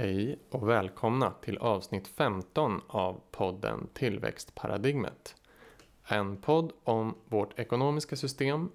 [0.00, 5.36] Hej och välkomna till avsnitt 15 av podden Tillväxtparadigmet.
[6.04, 8.70] En podd om vårt ekonomiska system,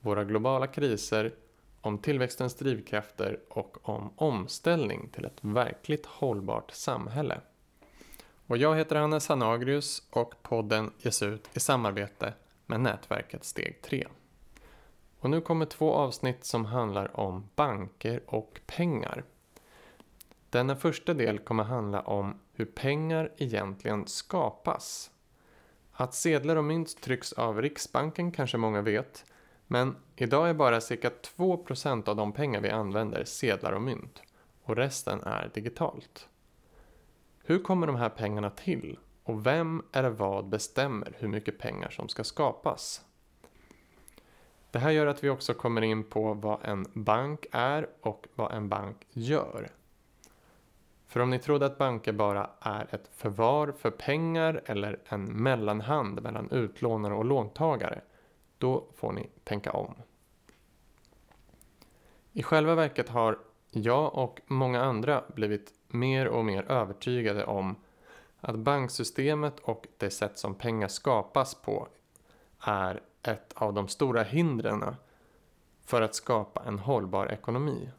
[0.00, 1.34] våra globala kriser,
[1.80, 7.40] om tillväxtens drivkrafter och om omställning till ett verkligt hållbart samhälle.
[8.46, 12.34] Och jag heter Hannes Hanagrius och podden ges ut i samarbete
[12.66, 14.06] med nätverket Steg 3.
[15.20, 19.24] Och nu kommer två avsnitt som handlar om banker och pengar.
[20.50, 25.10] Denna första del kommer handla om hur pengar egentligen skapas.
[25.92, 29.24] Att sedlar och mynt trycks av Riksbanken kanske många vet,
[29.66, 34.22] men idag är bara cirka 2% av de pengar vi använder sedlar och mynt
[34.62, 36.28] och resten är digitalt.
[37.44, 42.08] Hur kommer de här pengarna till och vem eller vad bestämmer hur mycket pengar som
[42.08, 43.04] ska skapas?
[44.70, 48.52] Det här gör att vi också kommer in på vad en bank är och vad
[48.52, 49.70] en bank gör.
[51.06, 56.22] För om ni trodde att banker bara är ett förvar för pengar eller en mellanhand
[56.22, 58.00] mellan utlånare och låntagare,
[58.58, 59.94] då får ni tänka om.
[62.32, 63.38] I själva verket har
[63.70, 67.76] jag och många andra blivit mer och mer övertygade om
[68.40, 71.88] att banksystemet och det sätt som pengar skapas på
[72.60, 74.96] är ett av de stora hindren
[75.84, 77.90] för att skapa en hållbar ekonomi.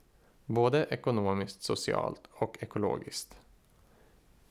[0.49, 3.37] Både ekonomiskt, socialt och ekologiskt.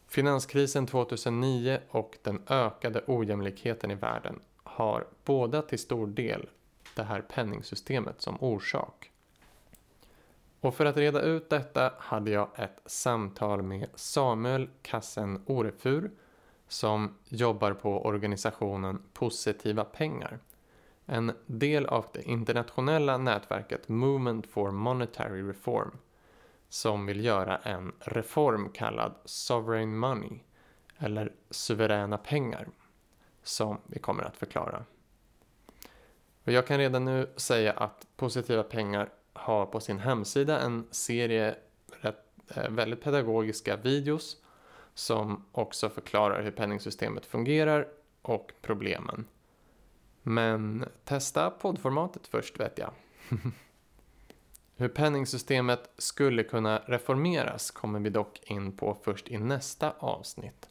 [0.07, 6.49] Finanskrisen 2009 och den ökade ojämlikheten i världen har båda till stor del
[6.97, 9.11] det här penningsystemet som orsak.
[10.61, 16.11] Och för att reda ut detta hade jag ett samtal med Samuel Kassen Orefur
[16.69, 20.39] som jobbar på organisationen Positiva pengar.
[21.07, 25.99] En del av det internationella nätverket Movement for Monetary Reform
[26.69, 30.39] som vill göra en reform kallad Sovereign Money
[30.99, 32.69] eller suveräna pengar
[33.43, 34.85] som vi kommer att förklara.
[36.45, 41.57] Och jag kan redan nu säga att Positiva pengar har på sin hemsida en serie
[42.01, 42.25] rätt,
[42.55, 44.37] eh, väldigt pedagogiska videos
[44.95, 47.89] som också förklarar hur penningsystemet fungerar
[48.23, 49.25] och problemen.
[50.29, 52.91] Men testa poddformatet först vet jag.
[54.77, 60.69] Hur penningsystemet skulle kunna reformeras kommer vi dock in på först i nästa avsnitt.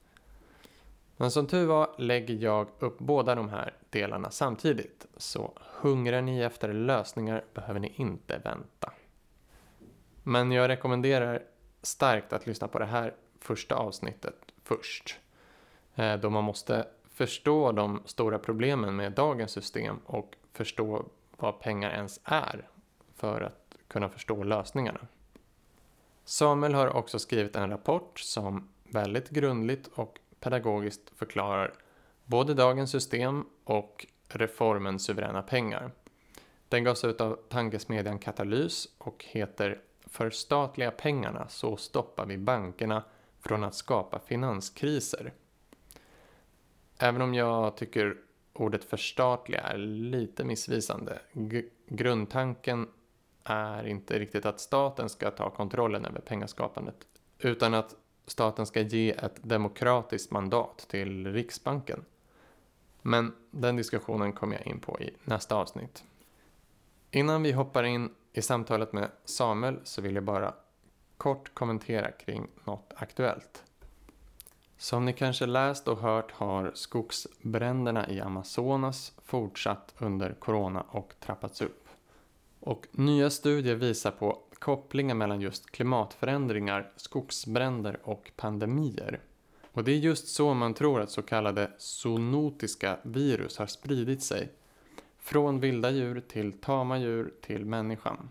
[1.17, 6.41] Men som tur var lägger jag upp båda de här delarna samtidigt, så hungrar ni
[6.41, 8.93] efter lösningar behöver ni inte vänta.
[10.23, 11.43] Men jag rekommenderar
[11.81, 15.19] starkt att lyssna på det här första avsnittet först.
[15.95, 21.05] Eh, då man måste förstå de stora problemen med dagens system och förstå
[21.37, 22.69] vad pengar ens är
[23.15, 24.99] för att kunna förstå lösningarna.
[26.25, 31.73] Samuel har också skrivit en rapport som väldigt grundligt och pedagogiskt förklarar
[32.25, 35.91] både dagens system och reformen Suveräna pengar.
[36.69, 43.03] Den gavs ut av tankesmedjan Katalys och heter Förstatliga pengarna så stoppar vi bankerna
[43.39, 45.33] från att skapa finanskriser.
[46.99, 48.17] Även om jag tycker
[48.53, 51.19] ordet förstatliga är lite missvisande.
[51.33, 52.87] G grundtanken
[53.43, 56.95] är inte riktigt att staten ska ta kontrollen över pengaskapandet
[57.39, 57.95] utan att
[58.27, 62.05] staten ska ge ett demokratiskt mandat till Riksbanken.
[63.01, 66.03] Men den diskussionen kommer jag in på i nästa avsnitt.
[67.11, 70.53] Innan vi hoppar in i samtalet med Samuel så vill jag bara
[71.17, 73.63] kort kommentera kring något aktuellt.
[74.85, 81.61] Som ni kanske läst och hört har skogsbränderna i Amazonas fortsatt under corona och trappats
[81.61, 81.87] upp.
[82.59, 89.19] Och nya studier visar på kopplingar mellan just klimatförändringar, skogsbränder och pandemier.
[89.71, 94.51] Och det är just så man tror att så kallade zoonotiska virus har spridit sig.
[95.19, 98.29] Från vilda djur till tama djur till människan.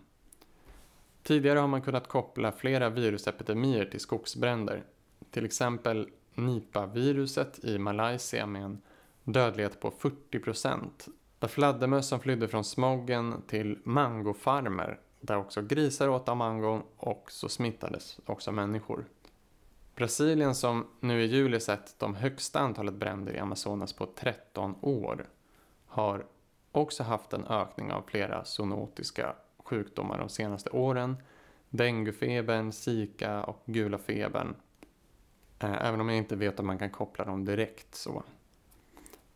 [1.23, 4.85] Tidigare har man kunnat koppla flera virusepidemier till skogsbränder.
[5.31, 8.83] Till exempel Nipah-viruset i Malaysia med en
[9.25, 11.09] dödlighet på 40 procent.
[11.39, 17.33] Där fladdermöss som flydde från smogen till mangofarmer där också grisar åt av mangon och
[17.33, 19.05] så smittades också människor.
[19.95, 25.27] Brasilien som nu i juli sett de högsta antalet bränder i Amazonas på 13 år
[25.87, 26.27] har
[26.73, 31.17] också haft en ökning av flera zoonotiska sjukdomar de senaste åren.
[31.71, 34.55] Denguefebern, Zika och gula febern
[35.65, 38.23] Eh, även om jag inte vet om man kan koppla dem direkt så.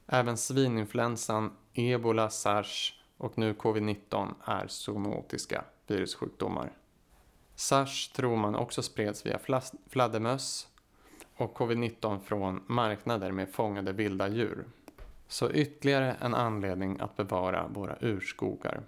[0.06, 6.72] Även svininfluensan, ebola, sars och nu covid-19 är zoonotiska virussjukdomar.
[7.54, 9.38] Sars tror man också spreds via
[9.88, 10.68] fladdermöss
[11.36, 14.64] och covid-19 från marknader med fångade vilda djur.
[15.28, 18.82] Så ytterligare en anledning att bevara våra urskogar.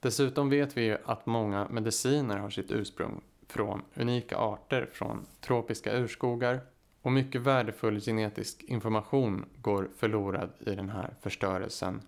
[0.00, 5.98] Dessutom vet vi ju att många mediciner har sitt ursprung från unika arter från tropiska
[5.98, 6.60] urskogar
[7.02, 12.02] och mycket värdefull genetisk information går förlorad i den här förstörelsen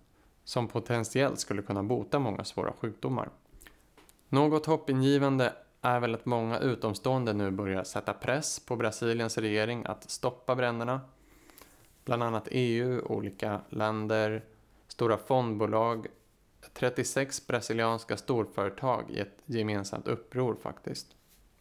[0.45, 3.29] som potentiellt skulle kunna bota många svåra sjukdomar.
[4.29, 10.11] Något hoppingivande är väl att många utomstående nu börjar sätta press på Brasiliens regering att
[10.11, 11.01] stoppa bränderna.
[12.05, 14.45] Bland annat EU, olika länder,
[14.89, 16.07] stora fondbolag,
[16.73, 21.17] 36 brasilianska storföretag i ett gemensamt uppror faktiskt.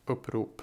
[0.06, 0.62] Upprop.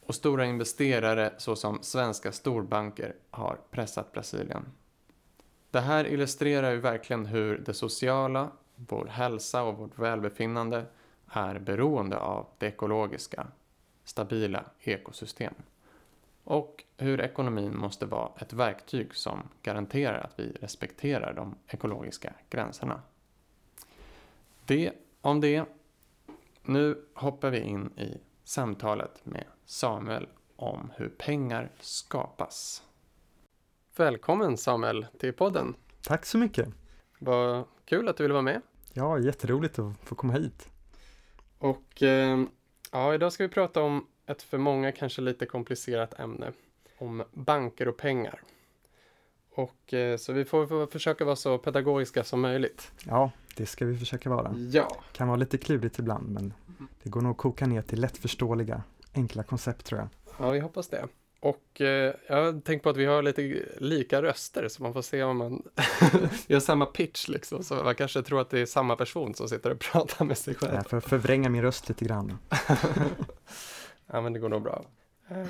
[0.00, 4.64] Och stora investerare såsom svenska storbanker har pressat Brasilien.
[5.70, 10.86] Det här illustrerar ju verkligen hur det sociala, vår hälsa och vårt välbefinnande
[11.26, 13.46] är beroende av det ekologiska,
[14.04, 15.54] stabila ekosystem.
[16.44, 23.02] Och hur ekonomin måste vara ett verktyg som garanterar att vi respekterar de ekologiska gränserna.
[24.64, 25.64] Det om det.
[26.62, 32.82] Nu hoppar vi in i samtalet med Samuel om hur pengar skapas.
[33.96, 35.74] Välkommen Samuel till podden.
[36.02, 36.68] Tack så mycket.
[37.18, 38.62] Vad kul att du ville vara med.
[38.92, 40.68] Ja, jätteroligt att få komma hit.
[41.58, 42.44] Och eh,
[42.92, 46.52] ja, idag ska vi prata om ett för många kanske lite komplicerat ämne.
[46.98, 48.42] Om banker och pengar.
[49.50, 52.92] Och eh, så vi får försöka vara så pedagogiska som möjligt.
[53.06, 54.54] Ja, det ska vi försöka vara.
[54.56, 54.96] Ja.
[55.12, 56.54] Kan vara lite klurigt ibland, men
[57.02, 58.82] det går nog att koka ner till lättförståeliga,
[59.14, 60.08] enkla koncept tror jag.
[60.38, 61.08] Ja, vi hoppas det.
[61.40, 65.22] Och eh, jag tänkt på att vi har lite lika röster så man får se
[65.22, 65.62] om man
[66.48, 67.62] har samma pitch liksom.
[67.62, 70.54] Så man kanske tror att det är samma person som sitter och pratar med sig
[70.54, 70.74] själv.
[70.74, 72.38] Jag får förvränga min röst lite grann.
[74.06, 74.84] ja, men det går nog bra.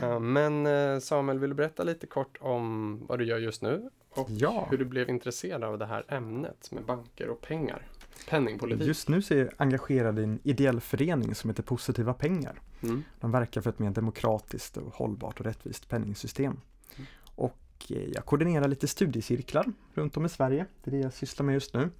[0.03, 3.91] Uh, men eh, Samuel, vill du berätta lite kort om vad du gör just nu?
[4.17, 4.67] Och ja.
[4.71, 7.87] hur du blev intresserad av det här ämnet med banker och pengar?
[8.29, 8.87] Penningpolitik.
[8.87, 12.61] Just nu så är jag engagerad i en ideell förening som heter Positiva pengar.
[12.83, 13.05] Mm.
[13.21, 16.61] De verkar för ett mer demokratiskt och hållbart och rättvist penningsystem.
[16.97, 17.07] Mm.
[17.35, 17.59] Och
[17.91, 20.67] eh, jag koordinerar lite studiecirklar runt om i Sverige.
[20.85, 21.91] Det är det jag sysslar med just nu.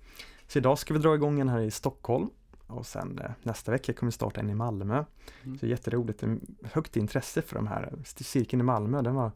[0.49, 2.31] Så idag ska vi dra igång en här i Stockholm
[2.67, 5.05] och sen eh, nästa vecka kommer vi starta en i Malmö.
[5.45, 5.59] Mm.
[5.59, 6.25] Så jätteroligt,
[6.63, 7.93] högt intresse för de här.
[8.05, 9.33] Cirkeln i Malmö den var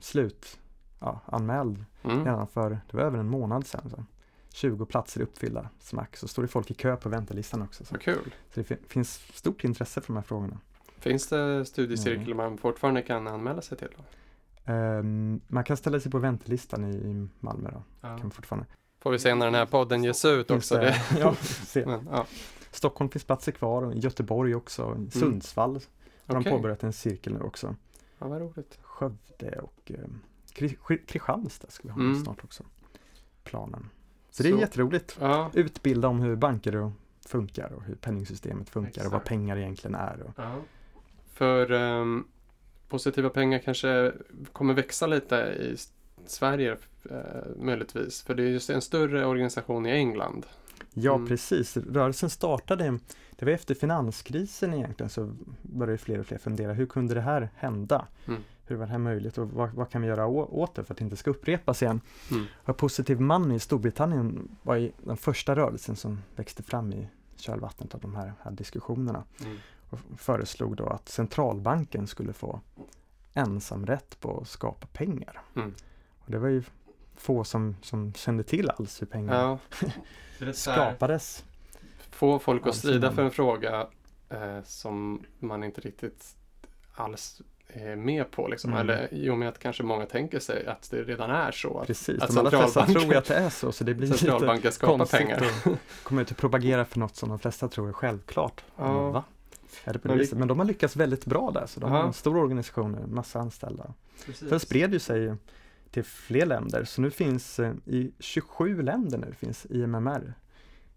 [0.00, 0.58] slut
[0.98, 2.24] ja, anmäld Mm.
[2.24, 3.90] redan för, det var över en månad sedan.
[3.90, 4.04] Så.
[4.52, 7.84] 20 platser uppfyllda, smack, så står det folk i kö på väntelistan också.
[7.84, 8.34] Så, kul.
[8.54, 10.58] så det fin- finns stort intresse för de här frågorna.
[10.98, 12.36] Finns det studiecirklar Mm.
[12.36, 13.88] man fortfarande kan anmäla sig till?
[14.64, 18.18] Ehm, man kan ställa sig på väntelistan i, i Malmö då, Ja.
[18.18, 18.66] kan fortfarande.
[19.00, 20.74] Får vi se när den här podden ges ut Finns också.
[20.76, 21.86] det- ja, se.
[21.86, 22.26] Men, ja.
[22.70, 25.80] Stockholm finns platser kvar, och Göteborg också, i Sundsvall har
[26.34, 26.40] Mm.
[26.40, 26.50] Okej.
[26.52, 27.74] de påbörjat en cirkel nu också.
[28.18, 28.78] ja, vad roligt.
[28.82, 30.18] Skövde och Kri-
[30.56, 32.24] Kristianstad ska vi ha Mm.
[32.24, 32.64] snart också.
[33.44, 33.90] Planen.
[34.30, 35.16] Så det är Så- jätteroligt.
[35.20, 35.50] Ja.
[35.54, 36.92] Utbilda om hur banker
[37.26, 39.28] funkar och hur penningsystemet funkar och vad Exakt.
[39.28, 40.22] pengar egentligen är.
[40.22, 40.54] Och, ja.
[41.32, 42.24] För ehm,
[42.88, 44.12] positiva pengar kanske
[44.52, 45.76] kommer växa lite i
[46.26, 46.76] Sverige
[47.10, 47.16] eh,
[47.56, 48.22] möjligtvis.
[48.22, 50.46] För det är just en större organisation i England.
[50.94, 51.26] ja, Mm.
[51.28, 51.76] precis.
[51.76, 52.98] Rörelsen startade,
[53.36, 57.48] det var efter finanskrisen egentligen, så började fler och fler fundera, hur kunde det här
[57.56, 58.06] hända?
[58.26, 58.42] Mm.
[58.66, 60.98] Hur var det här möjligt och vad, vad kan vi göra åt det för att
[60.98, 62.00] det inte ska upprepas igen?
[62.30, 62.44] Mm.
[62.64, 68.00] Och Positive Money i Storbritannien var den första rörelsen som växte fram i kölvattnet av
[68.00, 69.24] de här, här diskussionerna.
[69.44, 69.56] Mm.
[69.90, 72.60] och föreslog då att centralbanken skulle få
[73.34, 75.42] ensamrätt på att skapa pengar.
[75.56, 75.74] Mm.
[76.18, 76.62] Och det var ju
[77.16, 79.34] få som, som kände till alls hur pengar
[80.40, 80.52] Ja.
[80.52, 81.44] Skapades.
[82.10, 83.86] få folk att strida för en fråga
[84.28, 86.36] eh, som man inte riktigt
[86.94, 87.42] alls
[87.96, 88.48] med på.
[88.48, 88.70] Liksom.
[88.70, 88.80] Mm.
[88.80, 91.78] Eller i och med att kanske många tänker sig att det redan är så.
[91.78, 94.70] Att Precis, att de allra flesta tror att det är så, så det blir lite
[94.80, 95.36] konstigt pengar.
[95.64, 98.64] att komma ut och propagera för något som de flesta tror är självklart.
[98.76, 99.10] Ja.
[99.10, 99.24] Va?
[99.84, 100.38] Är det på det Men vi- viset?
[100.38, 103.94] Men de har lyckats väldigt bra där, så de har en stor organisation, massa anställda.
[104.26, 104.48] Precis.
[104.50, 105.34] Den spred ju sig
[105.90, 110.34] till fler länder, så nu finns eh, i 27 länder nu finns IMMR,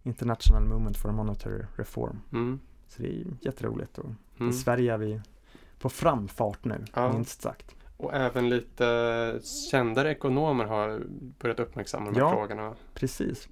[0.04, 2.20] International Movement for Monetary Reform.
[2.34, 2.60] Mm.
[2.88, 4.10] Så det är jätteroligt och
[4.40, 4.50] Mm.
[4.50, 5.22] i Sverige är vi
[5.80, 7.14] på framfart nu, Ja.
[7.14, 7.76] minst sagt.
[7.98, 9.40] Och även lite
[9.72, 11.02] kändare ekonomer har
[11.40, 12.32] börjat uppmärksamma de här Ja.
[12.32, 12.74] frågorna.
[12.94, 13.48] Precis.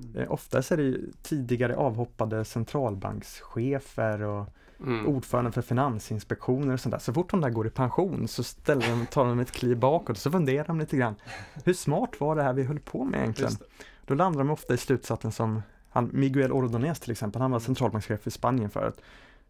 [0.00, 0.16] Mm.
[0.22, 4.46] Eh, Oftast är det tidigare avhoppade centralbankschefer och
[4.86, 5.06] Mm.
[5.06, 6.98] ordförande för finansinspektioner och sånt där.
[6.98, 10.10] Så fort de där går i pension så ställer de, tar de ett kliv bakåt
[10.10, 11.14] och så funderar de lite grann.
[11.64, 13.52] Hur smart var det här vi höll på med egentligen?
[14.06, 17.64] Då landar de ofta i slutsatsen som han, Miguel Ordonez till exempel, han var Mm.
[17.66, 19.00] centralbankschef i Spanien förut.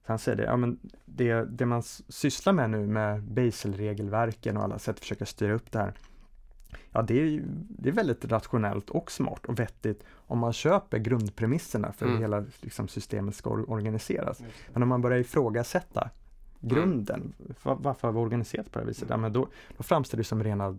[0.05, 4.79] Han säger det, ja men det, det man sysslar med nu med Basel-regelverken och alla
[4.79, 5.95] sätt att försöka styra upp det här.
[6.91, 10.99] Ja, det är, ju, det är väldigt rationellt och smart och vettigt om man köper
[10.99, 12.23] grundpremisserna för hur Mm.
[12.23, 14.43] hela liksom, systemet ska or- organiseras.
[14.73, 16.11] Men om man börjar ifrågasätta
[16.61, 17.33] grunden,
[17.63, 19.09] var, varför har vi organiserat på det här viset?
[19.11, 20.79] Ja, men då, då framstår det som rena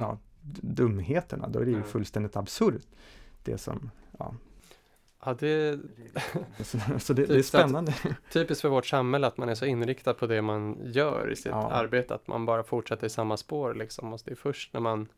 [0.00, 1.88] ja, d- dumheterna, då är det ju Mm.
[1.88, 2.82] fullständigt absurt.
[3.42, 4.34] Det som, ja,
[5.26, 5.78] Ja, det är
[6.64, 7.94] så, så det, det är att- spännande.
[8.32, 11.46] typiskt för vårt samhälle att man är så inriktad på det man gör i sitt
[11.46, 11.70] Ja.
[11.70, 14.12] arbete, att man bara fortsätter i samma spår liksom.
[14.12, 15.08] Och det är först när man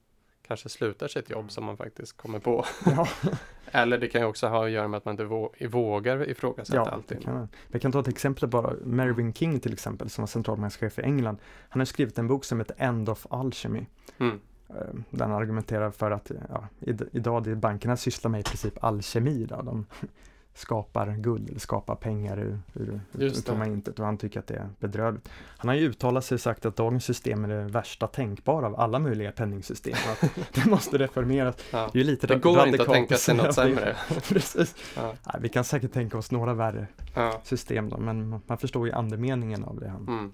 [0.47, 2.65] kanske slutar sitt jobb som man faktiskt kommer på.
[2.87, 3.09] Ja.
[3.73, 6.77] Eller det kan ju också ha att göra med att man inte vå- vågar ifrågasätta
[6.79, 7.21] Ja, allting.
[7.21, 7.49] kan.
[7.69, 8.73] Vi kan ta ett exempel bara.
[8.85, 11.39] Mervyn King till exempel, som var centralbankschef i England.
[11.69, 13.87] Han har skrivit en bok som heter End of Alchemy.
[14.19, 14.41] Mm.
[14.69, 14.77] Eh,
[15.11, 19.47] Där han argumenterar för att ja, id- idag det bankerna sysslar med i princip alkemi.
[19.51, 19.63] Då.
[19.63, 19.87] De
[20.55, 24.55] skapar guld, eller skapar pengar ur, ur, ur tomma intet och han tycker att det
[24.55, 25.29] är bedrövligt.
[25.59, 28.81] Han har ju uttalat sig och sagt att dagens system är det värsta tänkbara av
[28.81, 29.95] alla möjliga penningsystem.
[30.13, 31.57] att det måste reformeras.
[31.73, 31.91] Ja.
[31.93, 33.97] Det är lite Det går inte att tänka sig något sämre.
[34.29, 34.75] Precis.
[34.97, 35.15] Ja.
[35.27, 37.41] Nej, vi kan säkert tänka oss några värre Ja.
[37.45, 40.33] system då, men man- man förstår ju andemeningen av det han Mm.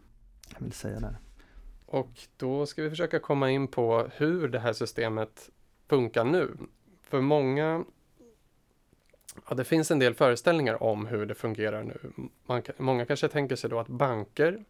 [0.58, 1.16] vill säga där.
[1.94, 5.50] Och då ska vi försöka komma in på hur det här systemet
[5.88, 6.56] funkar nu.
[7.02, 7.84] För många,
[9.48, 12.28] ja det finns en del föreställningar om hur det fungerar nu.
[12.46, 14.64] Man, många kanske tänker sig då att banker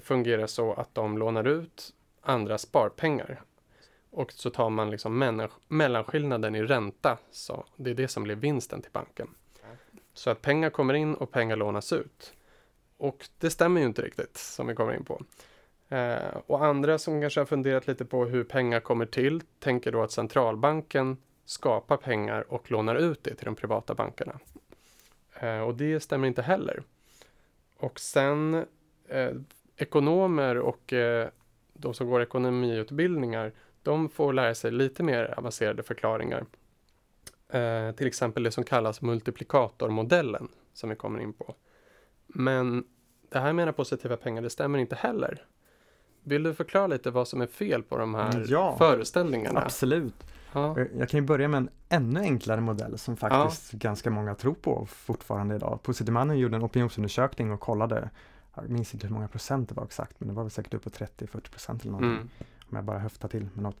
[0.00, 3.42] fungerar så att de lånar ut andra sparpengar.
[4.10, 7.18] Och så tar man liksom mellanskillnaden i ränta.
[7.30, 9.28] Så det är det som blir vinsten till banken.
[10.14, 12.32] Så att pengar kommer in och pengar lånas ut.
[12.96, 15.22] Och det stämmer ju inte riktigt, som vi kommer in på.
[15.88, 20.02] Eh, och andra som kanske har funderat lite på hur pengar kommer till tänker då
[20.02, 24.38] att centralbanken skapar pengar och lånar ut det till de privata bankerna.
[25.40, 26.82] Eh, och det stämmer inte heller.
[27.76, 28.64] Och sen
[29.08, 29.30] eh,
[29.76, 31.28] ekonomer och eh,
[31.72, 33.52] de som går ekonomiutbildningar,
[33.82, 36.44] de får lära sig lite mer avancerade förklaringar.
[37.48, 41.54] Eh, till exempel det som kallas multiplikatormodellen, som vi kommer in på.
[42.26, 42.84] Men
[43.28, 45.44] det här med positiva pengar, det stämmer inte heller.
[46.28, 49.60] Vill du förklara lite vad som är fel på de här Ja, föreställningarna?
[49.60, 50.14] Absolut.
[50.52, 50.78] Ja.
[50.80, 54.54] Eh, Jag kan ju börja med en ännu enklare modell som faktiskt ganska många tror
[54.54, 55.78] på fortfarande idag.
[55.82, 58.10] Positimannen gjorde en opinionsundersökning och kollade,
[58.54, 60.84] jag minns inte hur många procent det var exakt, men det var väl säkert upp
[60.84, 62.10] på 30-40 procent eller någonting.
[62.16, 62.28] Mm.
[62.70, 63.76] Om jag bara höftar till med något.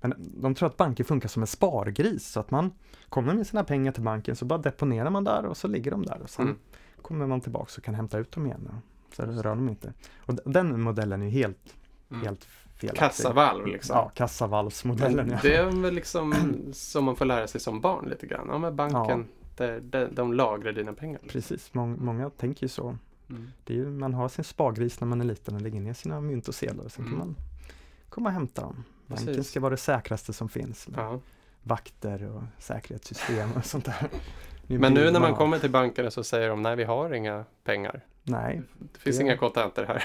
[0.00, 2.70] Men de tror att banker funkar som en spargris, så att man
[3.08, 6.02] kommer med sina pengar till banken så bara deponerar man där och så ligger de
[6.06, 6.58] där och sen Mm.
[7.02, 8.70] kommer man tillbaka och kan hämta ut dem igen.
[9.16, 9.92] Så rör de inte.
[10.18, 11.74] Och den modellen är helt,
[12.10, 12.24] Mm.
[12.26, 12.44] helt
[12.76, 12.98] felaktig.
[12.98, 13.96] Kassavalv liksom.
[13.96, 15.26] Ja, kassavalvsmodellen.
[15.26, 15.38] Men Ja.
[15.42, 16.34] det är väl liksom
[16.72, 18.46] som man får lära sig som barn lite grann.
[18.50, 19.26] Ja, men banken,
[19.56, 21.20] där, där, de lagrar dina pengar.
[21.28, 22.96] Precis, mång, många tänker ju så.
[23.30, 23.50] Mm.
[23.64, 26.20] Det är ju, man har sin spargris när man är liten och lägger ner sina
[26.20, 27.18] mynt och sedlar sen kan Mm.
[27.18, 27.36] man
[28.08, 28.84] komma och hämta dem.
[29.06, 29.50] Banken Precis.
[29.50, 30.88] ska vara det säkraste som finns.
[30.88, 31.20] Med Ja.
[31.62, 34.08] Vakter och säkerhetssystem och sånt där.
[34.78, 38.00] Men nu när man kommer till bankerna så säger de nej, vi har inga pengar.
[38.22, 40.04] Nej, Det finns Det- inga kontanter här.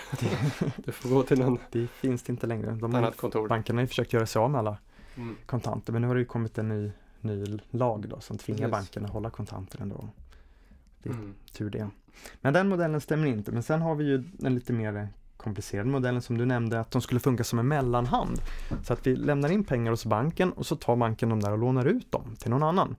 [0.85, 2.71] Du får gå till någon det finns det inte längre.
[2.71, 3.47] De annat kontor.
[3.47, 4.77] bankerna har ju försökt göra sig av med alla
[5.17, 5.35] Mm.
[5.45, 6.91] kontanter men nu har det ju kommit en ny,
[7.21, 8.71] ny lag då som tvingar Precis.
[8.71, 10.09] bankerna att hålla kontanter ändå.
[11.03, 11.33] Det- Mm.
[11.53, 11.89] Tur det.
[12.41, 13.51] Men den modellen stämmer inte.
[13.51, 15.07] Men sen har vi ju den lite mer
[15.37, 18.39] komplicerade modellen som du nämnde, att de skulle funka som en mellanhand.
[18.83, 21.57] Så att vi lämnar in pengar hos banken och så tar banken dem där och
[21.57, 22.95] lånar ut dem till någon annan.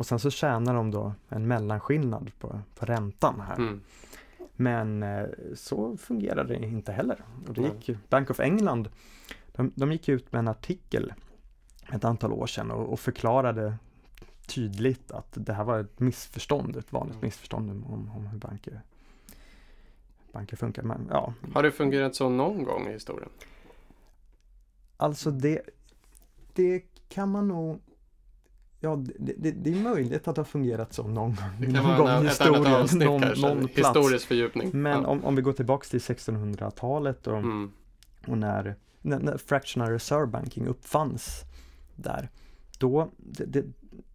[0.00, 3.56] Och sen så tjänar de då en mellanskillnad på, på räntan här.
[3.56, 3.80] Mm.
[4.56, 7.24] Men eh, så fungerar det inte heller.
[7.48, 8.88] Och det gick Bank of England,
[9.52, 11.12] de, de gick ut med en artikel
[11.92, 13.74] ett antal år sedan och, och förklarade
[14.46, 17.26] tydligt att det här var ett missförstånd, ett vanligt Mm.
[17.26, 18.80] missförstånd om, om hur banker,
[20.32, 20.82] banker funkar.
[20.82, 23.30] Men, ja, Har det fungerat så någon gång i historien?
[24.96, 25.60] alltså det,
[26.54, 27.80] det kan man nog
[28.82, 31.36] Ja, det, det, det är möjligt att det har fungerat så någon gång.
[31.60, 33.46] Det någon kan gång vara i en, ett historien, annat avsnitt någon, kanske.
[33.46, 33.88] någon plats.
[33.88, 34.70] Historisk fördjupning.
[34.72, 35.08] Men ja.
[35.08, 37.72] om, om vi går tillbaks till 1600-talet och mm.
[38.26, 41.44] Och när, när, när fractional reserve banking uppfanns
[41.96, 42.28] där,
[42.78, 43.64] då, det,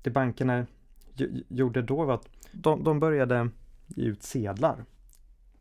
[0.02, 0.66] det, bankerna
[1.48, 3.50] gjorde då var att de, de började
[3.88, 4.86] ge ut sedlar,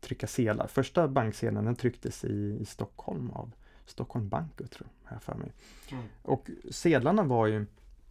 [0.01, 0.67] trycka sedlar.
[0.67, 3.51] Första banksedeln den trycktes i, i Stockholm av
[3.85, 5.51] Stockholm Bank, tror jag för mig.
[5.91, 6.03] Mm.
[6.21, 7.65] Och sedlarna var ju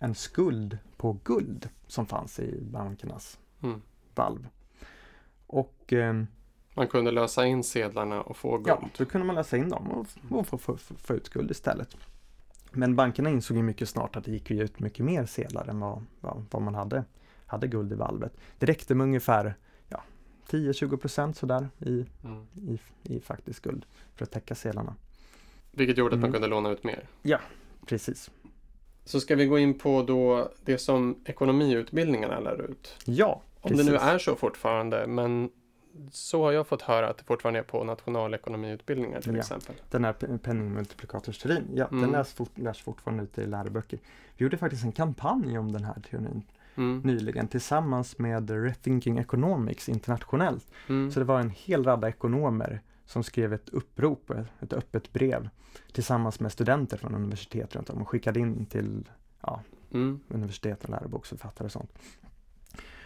[0.05, 3.83] en skuld på guld som fanns i bankernas Mm.
[4.15, 4.49] valv.
[5.47, 6.27] Och ehm,
[6.75, 8.69] Man kunde lösa in sedlarna och få guld.
[8.69, 11.51] Ja, då kunde man läsa in dem och, och få, få, få, få ut guld
[11.51, 11.97] istället.
[12.71, 16.03] Men bankerna insåg ju mycket snart att det gick ut mycket mer sedlar än vad,
[16.21, 17.05] vad, vad man hade,
[17.47, 18.33] hade guld i valvet.
[18.59, 19.55] Det räckte med ungefär
[19.89, 20.03] ja,
[20.51, 22.47] 10-20 procent sådär i, Mm.
[22.55, 24.95] i, i faktisk skuld för att täcka sedlarna.
[25.73, 26.33] Vilket gjorde att man Mm.
[26.33, 27.09] kunde låna ut mer.
[27.87, 28.31] Precis.
[29.05, 32.97] Så ska vi gå in på då det som ekonomiutbildningarna lär ut.
[33.05, 33.87] Ja, Om precis.
[33.87, 35.51] det nu är så fortfarande, men
[36.11, 39.39] så har jag fått höra att det fortfarande är på nationalekonomiutbildningar till Ja.
[39.39, 39.75] exempel.
[39.91, 42.01] Den här pe- penningmultiplikatorsteorin, ja, Mm.
[42.03, 43.99] den lärs, fort, lärs fortfarande ute i läroböcker.
[44.37, 46.43] Vi gjorde faktiskt en kampanj om den här teorin
[46.77, 47.01] Mm.
[47.05, 50.67] nyligen tillsammans med Rethinking Economics internationellt.
[50.89, 51.11] Mm.
[51.11, 54.31] Så det var en hel radda ekonomer som skrev ett upprop,
[54.61, 55.49] ett öppet brev
[55.93, 59.09] tillsammans med studenter från universitet runt om och skickade in till
[59.93, 60.21] Mm.
[60.29, 61.93] universitet och läroboksförfattare och sånt.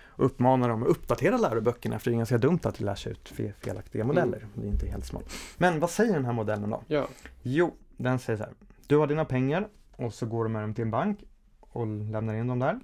[0.07, 3.52] Och uppmanar dem att uppdatera läroböckerna för det är ganska dumt att lärs ut fe-
[3.52, 4.47] felaktiga modeller.
[4.55, 5.25] Det är inte helt smart.
[5.57, 6.83] Men vad säger den här modellen då?
[6.87, 7.09] Ja.
[7.43, 8.52] Jo, den säger så här.
[8.87, 11.25] Du har dina pengar och så går du med dem till en bank
[11.61, 12.81] och lämnar in dem där.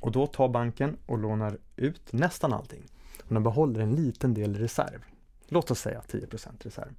[0.00, 2.82] Och då tar banken och lånar ut nästan allting.
[3.24, 5.04] Och den behåller en liten del i reserv.
[5.48, 6.94] Låt oss säga 10% reserv.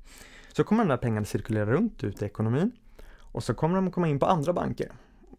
[0.54, 2.72] Så kommer de där pengarna cirkulera runt ut i ekonomin
[3.18, 4.92] och så kommer de komma in på andra banker.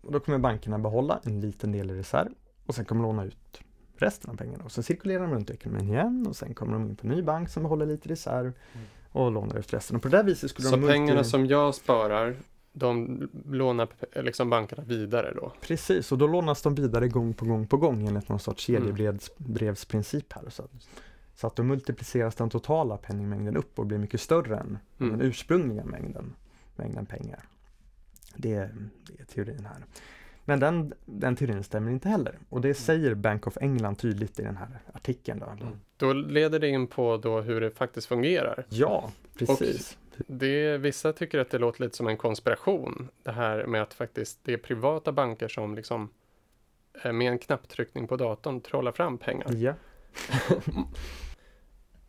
[0.02, 2.28] Och då kommer bankerna behålla en liten del i reserv
[2.66, 3.60] och sen kommer de låna ut
[3.96, 4.64] resten av pengarna.
[4.64, 7.12] Och så cirkulerar de runt i ekonomin igen och sen kommer de in på en
[7.12, 8.52] ny bank som behåller lite reserv
[9.12, 9.96] och lånar ut resten.
[9.96, 12.36] Och på det där viset skulle Så de pengarna multi- som jag sparar,
[12.72, 13.88] de lånar
[14.22, 15.52] liksom bankerna vidare då?
[15.60, 18.82] Precis, och då lånas de vidare gång på gång på gång enligt någon sorts Mm.
[18.82, 20.50] kedjebrevsprincip här.
[20.50, 20.62] Så
[21.40, 25.18] så att då multipliceras den totala penningmängden upp och blir mycket större än Mm.
[25.18, 26.34] den ursprungliga mängden,
[26.76, 27.40] mängden pengar.
[28.36, 28.74] Det, är-
[29.06, 29.84] det är teorin här.
[30.44, 32.38] Men den, den teorin stämmer inte heller.
[32.48, 35.38] Och det säger Bank of England tydligt i den här artikeln.
[35.40, 35.46] Då.
[35.46, 35.80] Mm.
[35.96, 38.64] Då leder det in på då hur det faktiskt fungerar.
[38.68, 39.98] Ja, precis.
[40.26, 43.08] Det, vissa tycker att det låter lite som en konspiration.
[43.22, 46.08] Det här med att faktiskt det är privata banker som liksom
[47.04, 49.52] eh, med en knapptryckning på datorn trollar fram pengar.
[49.52, 49.74] Ja,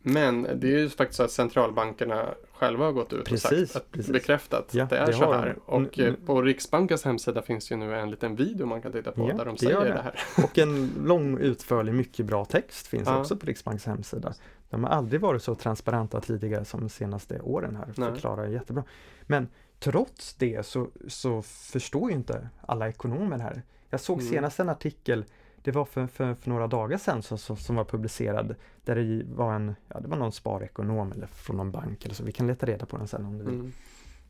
[0.02, 3.76] Men det är ju faktiskt så att centralbankerna själva har gått ut och Precis, sagt
[3.86, 4.12] att, precis.
[4.12, 5.56] bekräftat Ja, att det är det så här.
[5.66, 9.12] Och Nu- eh, på Riksbankens hemsida finns ju nu en liten video man kan titta
[9.12, 9.84] på Ja, där de säger det.
[9.92, 10.02] det.
[10.02, 10.14] här.
[10.44, 13.20] och en lång utförlig, mycket bra text finns Ja.
[13.20, 14.32] också på Riksbankens hemsida.
[14.70, 17.92] De har aldrig varit så transparenta tidigare som de senaste åren här.
[17.96, 18.10] Nej.
[18.12, 18.84] Förklarar jättebra.
[19.22, 23.62] Men trots det så, så förstår ju inte alla ekonomer här.
[23.90, 24.32] Jag såg Mm.
[24.32, 25.24] senast en artikel,
[25.62, 29.24] det var för, för, för några dagar sedan som, som, som var publicerad, där det
[29.24, 32.46] var en, ja det var någon sparekonom eller från någon bank eller så, vi kan
[32.46, 33.72] leta reda på den sen om du vill.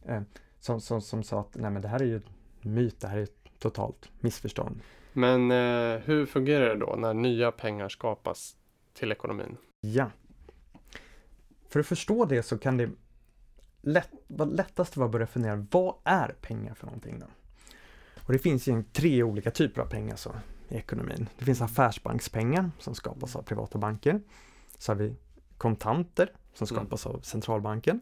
[0.07, 0.25] Mm.
[0.61, 2.21] Som, som, som sa att nej men det här är ju
[2.61, 4.81] myt, det här är totalt missförstånd.
[5.13, 8.57] Men eh, hur fungerar det då när nya pengar skapas
[8.95, 9.57] till ekonomin?
[9.81, 10.11] Ja.
[11.69, 12.91] För att förstå det så kan det
[13.81, 17.27] lätt, lättast vara att börja fundera, vad är pengar för någonting då?
[18.27, 20.35] Och det finns ju tre olika typer av pengar så,
[20.73, 21.29] i ekonomin.
[21.39, 24.21] Det finns affärsbankspengar som skapas av privata banker.
[24.79, 25.15] Så har vi
[25.59, 26.77] kontanter som Mm.
[26.85, 28.01] skapas av centralbanken.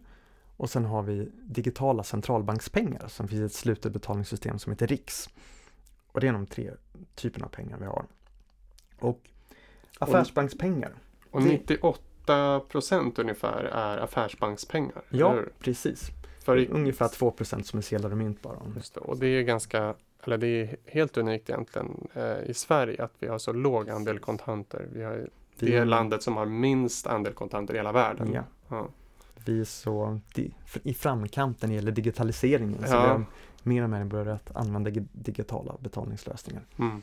[0.56, 5.28] Och sen har vi digitala centralbankspengar som finns i ett slutet betalningssystem som heter RIX.
[6.12, 6.70] Och det är de tre
[7.14, 8.04] typerna av pengar vi har.
[8.98, 9.20] Och
[9.98, 10.94] affärsbankspengar,
[11.30, 15.02] Och Det- 98 procent ungefär är affärsbankspengar.
[15.10, 16.10] ja precis.
[16.44, 18.56] För ungefär 2% som är sedlar och mynt bara.
[18.76, 23.04] Just det, och det är ganska, eller det är helt unikt egentligen eh, i Sverige
[23.04, 24.88] att vi har så låg andel kontanter.
[24.92, 25.28] Vi har,
[25.58, 28.32] det är landet som har minst andel kontanter i hela världen.
[28.32, 28.42] Ja.
[28.68, 28.88] Ja.
[29.44, 30.20] Vi är så
[30.82, 32.78] i framkanten när det gäller digitaliseringen.
[32.86, 33.02] Så Ja.
[33.02, 33.24] vi har
[33.62, 36.62] mer och mer börjat använda gi- digitala betalningslösningar.
[36.78, 37.02] Mm.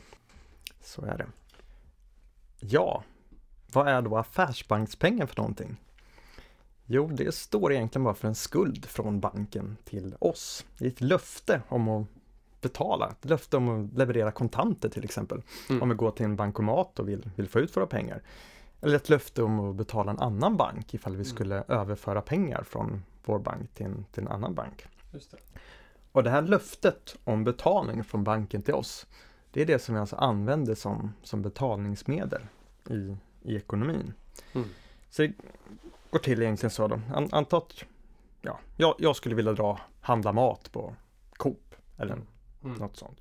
[0.80, 1.26] Så är det.
[2.60, 3.04] Ja,
[3.72, 5.76] vad är då affärsbankspengar för någonting?
[6.86, 10.66] Jo, det står egentligen bara för en skuld från banken till oss.
[10.78, 12.06] Det är ett löfte om att
[12.60, 15.42] betala, ett löfte om att leverera kontanter till exempel.
[15.70, 15.82] Mm.
[15.82, 18.22] Om vi går till en bankomat och vill, vill få ut våra pengar.
[18.80, 21.24] Eller ett löfte om att betala en annan bank ifall vi Mm.
[21.24, 24.86] skulle överföra pengar från vår bank till en, till en annan bank.
[25.10, 25.36] Det.
[26.12, 29.06] Och det här löftet om betalning från banken till oss,
[29.52, 32.42] det är det som vi alltså använder som, som betalningsmedel
[32.90, 34.12] i, i ekonomin.
[34.52, 34.68] Mm.
[35.10, 35.32] Så det
[36.10, 37.00] går till egentligen så då.
[37.14, 37.84] An, anta att
[38.42, 40.94] ja, jag, jag skulle vilja dra handla mat på
[41.32, 42.18] Coop eller
[42.68, 42.78] Mm.
[42.80, 43.20] något sånt.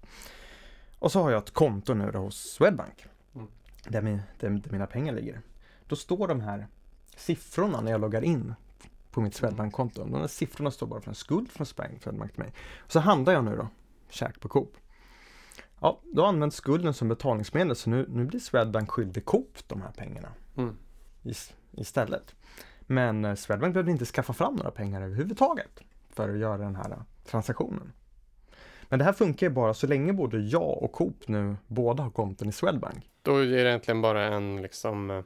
[0.99, 3.05] Och så har jag ett konto nu då hos Swedbank.
[3.35, 3.47] Mm.
[3.87, 5.41] Där, min, där, där mina pengar ligger.
[5.87, 6.67] Då står de här
[7.15, 8.53] siffrorna när jag loggar in
[9.11, 10.03] på mitt Swedbank-konto.
[10.03, 12.01] De här siffrorna står bara för en skuld från Swedbank
[12.33, 12.53] till mig.
[12.77, 13.67] Och så handlar jag nu då,
[14.09, 14.73] käk på Coop.
[15.79, 19.91] Ja, då används skulden som betalningsmedel så nu, nu blir Swedbank skyldig Coop de här
[19.91, 20.77] pengarna Mm.
[21.23, 22.35] is- istället.
[22.81, 25.79] Men eh, Swedbank behövde inte skaffa fram några pengar överhuvudtaget
[26.09, 27.91] för att göra den här transaktionen.
[28.89, 32.09] Men det här funkar ju bara så länge både jag och Coop nu båda har
[32.09, 33.09] konton i Swedbank.
[33.21, 35.23] Då är det egentligen bara en liksom eh,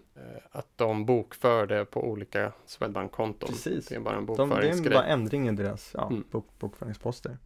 [0.52, 3.50] att de bokför det på olika Swedbank-konton.
[3.50, 3.88] Precis.
[3.88, 4.93] Det är bara en De, det är bokföringsgrej.
[4.93, 6.24] bara ändring i deras ja, Mm.
[6.32, 7.38] bok, bokföringsposter.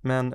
[0.00, 0.34] Men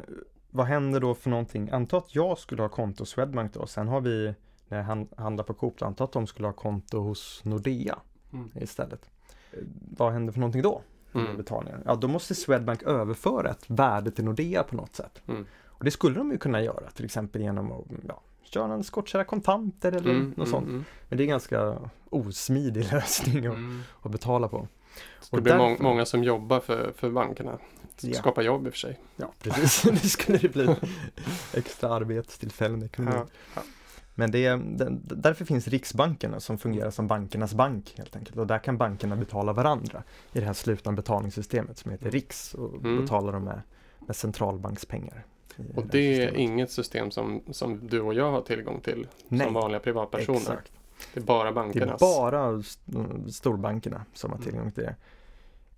[0.51, 1.69] vad händer då för någonting?
[1.71, 3.65] Anta att jag skulle ha konto Swedbank då.
[3.67, 4.33] Sen har vi,
[4.67, 7.99] när jag hand- handlar på Coop, anta att de skulle ha konto hos Nordea
[8.33, 8.51] Mm.
[8.55, 9.09] istället.
[9.51, 9.59] Eh,
[9.97, 10.81] Vad händer för någonting då?
[11.15, 11.37] Mm.
[11.37, 11.81] betalningen?
[11.85, 15.21] Ja, då måste Swedbank överföra ett värde till Nordea på något sätt.
[15.27, 15.45] Mm.
[15.65, 19.23] Och det skulle de ju kunna göra, till exempel genom att ja, köra en skottkärra
[19.23, 20.67] kontanter eller Mm, något mm, sånt.
[20.67, 20.85] mm.
[21.09, 21.77] Men det är en ganska
[22.09, 23.81] osmidig lösning att, Mm.
[24.01, 24.67] att betala på.
[25.31, 27.57] Det blir må- därför- många som jobbar för, för bankerna.
[28.01, 28.13] Ja.
[28.13, 28.99] Skapar jobb i och för sig.
[29.15, 29.81] Ja, precis.
[30.01, 30.75] det skulle det bli
[31.53, 33.15] extra arbetstillfällen i ekonomin.
[33.17, 33.61] Ja, ja.
[34.15, 34.57] Men det är,
[35.15, 38.37] därför finns Riksbanken som fungerar som bankernas bank helt enkelt.
[38.37, 42.73] Och där kan bankerna betala varandra i det här slutna betalningssystemet som heter Riks och
[42.73, 43.01] Mm.
[43.01, 43.61] betalar dem med,
[44.07, 45.25] med centralbankspengar.
[45.75, 49.45] Och det det är inget system som, som du och jag har tillgång till Nej,
[49.45, 50.39] som vanliga privatpersoner.
[50.39, 50.71] exakt.
[51.13, 51.99] Det är bara Det är bankernas.
[51.99, 52.91] bara st-
[53.31, 54.49] storbankerna som har Mm.
[54.51, 54.95] tillgång till det.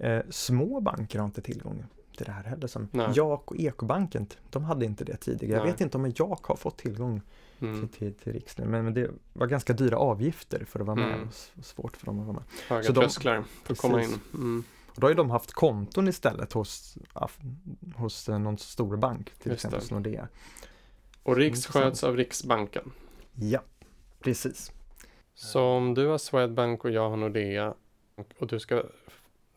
[0.09, 1.83] Eh, små banker har inte tillgång
[2.17, 2.67] till det här heller.
[2.67, 3.07] Som Nej.
[3.15, 5.53] Jak och Ekobanken, de hade inte det tidigare.
[5.57, 5.71] Jag Nej.
[5.71, 7.21] vet inte om Jak har fått tillgång
[7.61, 7.79] Mm.
[7.87, 10.95] till, till, till Riks nu, men, men det var ganska dyra avgifter för att vara
[10.95, 11.29] med Mm.
[11.61, 12.43] svårt för dem att vara med.
[12.67, 14.19] Höga Så de- trösklar för att komma in.
[14.33, 14.63] Mm.
[14.87, 16.97] Och då har ju de haft konton istället hos,
[17.95, 19.95] hos eh, någon stor bank, till Just exempel det.
[19.95, 20.27] Nordea.
[21.23, 22.91] Och Riks sköts av Riksbanken.
[23.33, 23.61] Ja,
[24.19, 24.71] precis.
[25.33, 27.73] Så om du har Swedbank och jag har Nordea
[28.39, 28.83] och du ska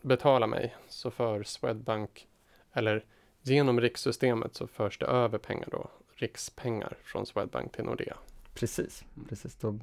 [0.02, 2.26] betala mig så för Swedbank
[2.72, 3.04] eller
[3.42, 8.16] genom rikssystemet så förs det över pengar då, rikspengar från Swedbank till Nordea.
[8.54, 9.28] Precis, Mm.
[9.28, 9.54] precis.
[9.56, 9.78] Då,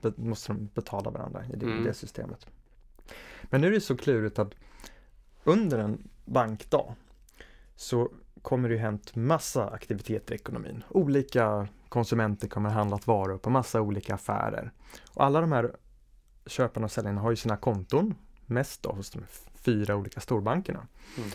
[0.00, 1.84] då måste de betala varandra i det, Mm.
[1.84, 2.46] det systemet.
[3.42, 4.54] Men nu är det så klurigt att
[5.44, 6.94] under en bankdag
[7.76, 8.10] så
[8.42, 10.84] kommer det ju hänt massa aktiviteter i ekonomin.
[10.88, 14.70] Olika konsumenter kommer handlat varor på massa olika affärer.
[15.14, 15.76] Och alla de här
[16.46, 18.14] köparna och säljarna har ju sina konton,
[18.46, 19.22] mest då hos de
[19.54, 20.86] fyra olika storbankerna.
[21.18, 21.30] Mm.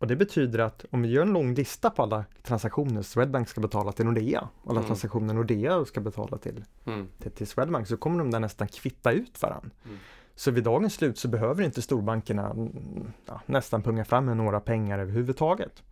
[0.00, 3.60] Och det betyder att om vi gör en lång lista på alla transaktioner Swedbank ska
[3.60, 4.86] betala till Nordea alla Mm.
[4.86, 7.08] transaktioner Nordea ska betala till Mm.
[7.18, 9.70] till, till Swedbank så kommer de där nästan kvitta ut varann.
[9.84, 9.98] Mm.
[10.34, 14.60] Så vid dagens slut så behöver inte storbankerna mm, ja, nästan punga fram med några
[14.60, 15.82] pengar överhuvudtaget.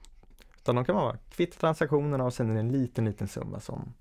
[0.56, 3.94] Utan de kan vara kvitt transaktionerna och sen är det en liten, liten summa som,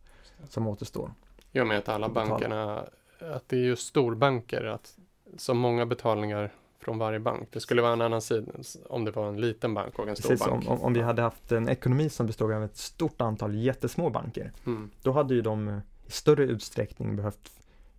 [0.50, 1.12] som återstår.
[1.60, 2.84] Och med att alla bankerna,
[3.20, 4.98] att det är just storbanker, att
[5.38, 7.48] så många betalningar från varje bank.
[7.52, 8.52] Det skulle vara en annan sida
[8.90, 10.70] om det var en liten bank och en stor Precis, bank.
[10.70, 14.52] om, om, vi hade haft en ekonomi som bestod av ett stort antal jättesmå banker,
[14.66, 14.90] Mm.
[15.02, 15.70] då hade ju de
[16.08, 17.52] i större utsträckning behövt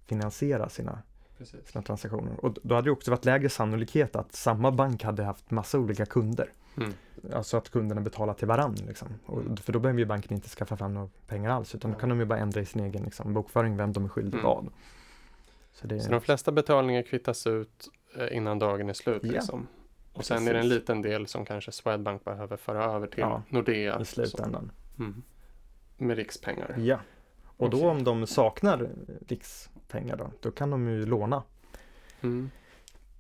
[0.06, 0.98] finansiera sina,
[1.38, 1.68] Precis.
[1.72, 2.44] sina transaktioner.
[2.44, 6.06] Och då hade det också varit lägre sannolikhet att samma bank hade haft massa olika
[6.06, 6.52] kunder.
[6.76, 6.92] Mm.
[7.34, 8.84] Alltså att kunderna betalar till varandra.
[8.86, 9.08] Liksom.
[9.26, 12.08] Och, för då behöver ju banken inte skaffa fram några pengar alls utan då kan
[12.08, 14.44] de ju bara ändra i sin egen liksom, bokföring vem de är skyldig Mm.
[14.44, 14.68] vad.
[15.72, 17.88] Så det, Så de flesta betalningar kvittas ut
[18.30, 19.22] innan dagen är slut.
[19.24, 19.66] Ja, Liksom.
[20.12, 23.42] Och sen är det en liten del som kanske Swedbank behöver föra över till Ja,
[23.48, 24.00] Nordea.
[24.00, 24.70] I slutändan.
[24.96, 25.22] Så, mm.
[25.96, 26.74] Med rikspengar.
[26.78, 27.00] Ja.
[27.46, 27.88] Och då Okej.
[27.88, 28.88] om de saknar eh,
[29.28, 31.42] rikspengar då, då kan de ju låna.
[32.20, 32.50] Mm.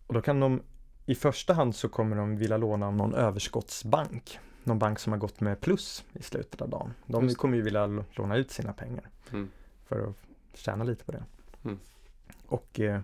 [0.06, 0.62] Och då kan de
[1.06, 4.38] i första hand så kommer de vilja låna av någon överskottsbank.
[4.64, 6.94] Någon bank som har gått med plus i slutet av dagen.
[7.06, 9.50] De Just kommer ju vilja låna ut sina pengar Mm.
[9.86, 10.14] för att
[10.54, 11.24] tjäna lite på det.
[11.64, 11.78] Mm.
[12.46, 13.00] Och eh,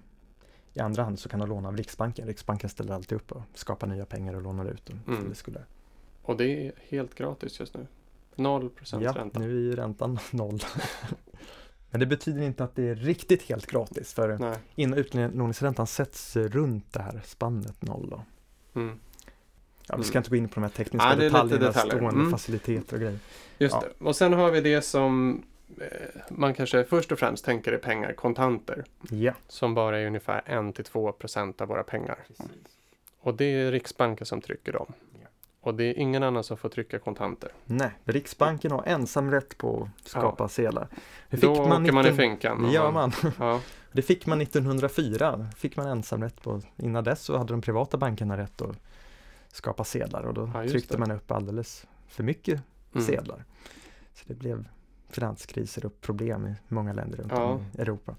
[0.74, 2.26] i andra hand så kan de låna av Riksbanken.
[2.26, 5.00] Riksbanken ställer alltid upp och skapar nya pengar och lånar ut dem.
[5.06, 5.28] Mm.
[5.28, 5.60] Det skulle.
[6.22, 7.87] Och det är helt gratis just nu.
[8.37, 9.38] 0 procents Ja, ränta.
[9.38, 10.60] nu är räntan noll.
[11.90, 14.58] Men det betyder inte att det är riktigt helt gratis för Nej.
[14.74, 18.22] in och utlåningsräntan sätts runt det här spannet noll då.
[18.80, 18.98] Mm.
[19.88, 20.20] Ja, vi ska Mm.
[20.20, 21.96] inte gå in på de här tekniska lite detaljerna, detaljer.
[21.96, 22.30] stående Mm.
[22.30, 23.18] faciliteter och grejer.
[23.58, 23.80] Just Ja.
[23.98, 24.04] det.
[24.04, 25.42] Och sen har vi det som
[26.29, 28.85] man kanske först och främst tänker är pengar, kontanter.
[29.11, 32.18] Ja, Som bara är ungefär 1-2 procent av våra pengar.
[33.20, 34.92] Och det är Riksbanken som trycker dem.
[35.22, 35.29] Ja.
[35.61, 37.50] Och det är ingen annan som får trycka kontanter.
[37.64, 40.88] nej, Riksbanken har ensam rätt på att skapa sedlar.
[41.31, 42.70] Det Då åker man i 19 finkan.
[42.72, 43.12] Ja, man.
[43.38, 43.61] Ja,
[43.92, 46.61] Det fick man 1904, fick man ensamrätt på.
[46.77, 48.77] Innan dess så hade de privata bankerna rätt att
[49.48, 50.98] skapa sedlar och då Ja, tryckte det.
[50.98, 52.61] man upp alldeles för mycket
[52.94, 53.07] mm.
[53.07, 53.44] sedlar.
[54.14, 54.68] Så det blev
[55.10, 57.44] finanskriser och problem i många länder runt Ja.
[57.44, 58.16] om i Europa.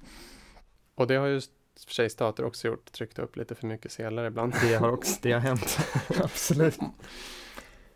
[0.96, 1.42] Och det har ju
[1.88, 2.92] för sig stater också gjort.
[2.92, 4.54] Tryckt upp lite för mycket sedlar ibland.
[4.62, 5.78] Det har också det har hänt,
[6.24, 6.80] absolut.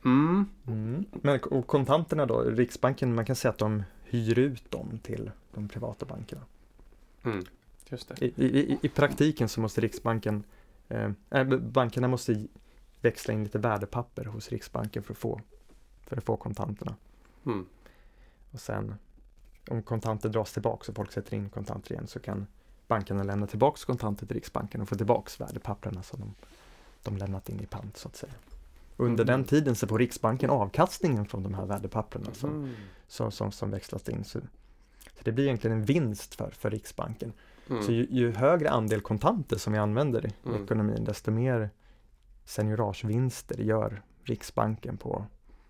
[0.05, 0.45] Mm.
[0.67, 1.05] Mm.
[1.11, 5.67] Men och kontanterna då, Riksbanken, man kan säga att de hyr ut dem till de
[5.69, 6.41] privata bankerna.
[7.23, 7.43] Mm.
[7.89, 8.25] Just det.
[8.25, 10.43] I, i, i- praktiken så måste Riksbanken,
[10.89, 11.09] eh,
[11.59, 12.47] bankerna måste
[13.01, 15.41] växla in lite värdepapper hos Riksbanken för att få,
[16.07, 16.95] för att få kontanterna.
[18.51, 18.95] Och sen,
[19.69, 22.47] om kontanter dras tillbaka och folk sätter in kontanter igen så kan
[22.87, 26.35] bankerna lämna tillbaka kontanter till Riksbanken och få tillbaka värdepapperna som de,
[27.03, 28.33] de lämnat in i pant så att säga.
[28.97, 29.33] Under Mm.
[29.39, 32.69] den tiden så får Riksbanken avkastningen från de här värdepapperna som, Mm.
[33.07, 34.23] som, som, som växlas in.
[34.23, 34.39] Så,
[35.17, 37.33] så det blir egentligen en vinst för, för Riksbanken.
[37.69, 37.83] Mm.
[37.83, 40.63] Så ju, ju högre andel kontanter som vi använder i Mm.
[40.63, 41.69] ekonomin, desto mer
[42.45, 45.25] seniorage-vinster gör Riksbanken på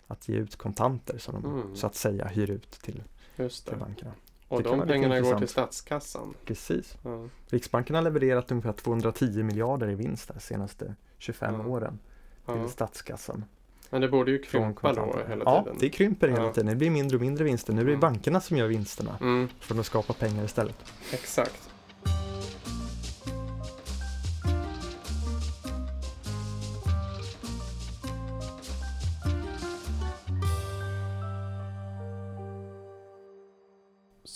[0.10, 1.76] att ge ut kontanter som de Mm.
[1.76, 3.04] så att säga hyr ut till,
[3.36, 4.12] till bankerna.
[4.48, 6.34] Och Det de pengarna går till statskassan.
[6.46, 6.98] Precis.
[7.04, 7.28] Ja.
[7.48, 11.66] Riksbanken har levererat ungefär 210 miljarder i vinst de senaste 25 Ja.
[11.68, 12.00] åren
[12.46, 12.68] till Ja.
[12.70, 13.46] statskassan.
[13.90, 15.78] Men det borde ju krympa då hela ja, tiden.
[15.80, 16.54] det krymper hela Ja.
[16.54, 16.70] tiden.
[16.70, 17.74] Det blir mindre och mindre vinster.
[17.74, 18.00] Nu är det Mm.
[18.00, 20.76] bankerna som gör vinsterna Mm, för att skapa pengar istället.
[21.14, 21.69] exakt.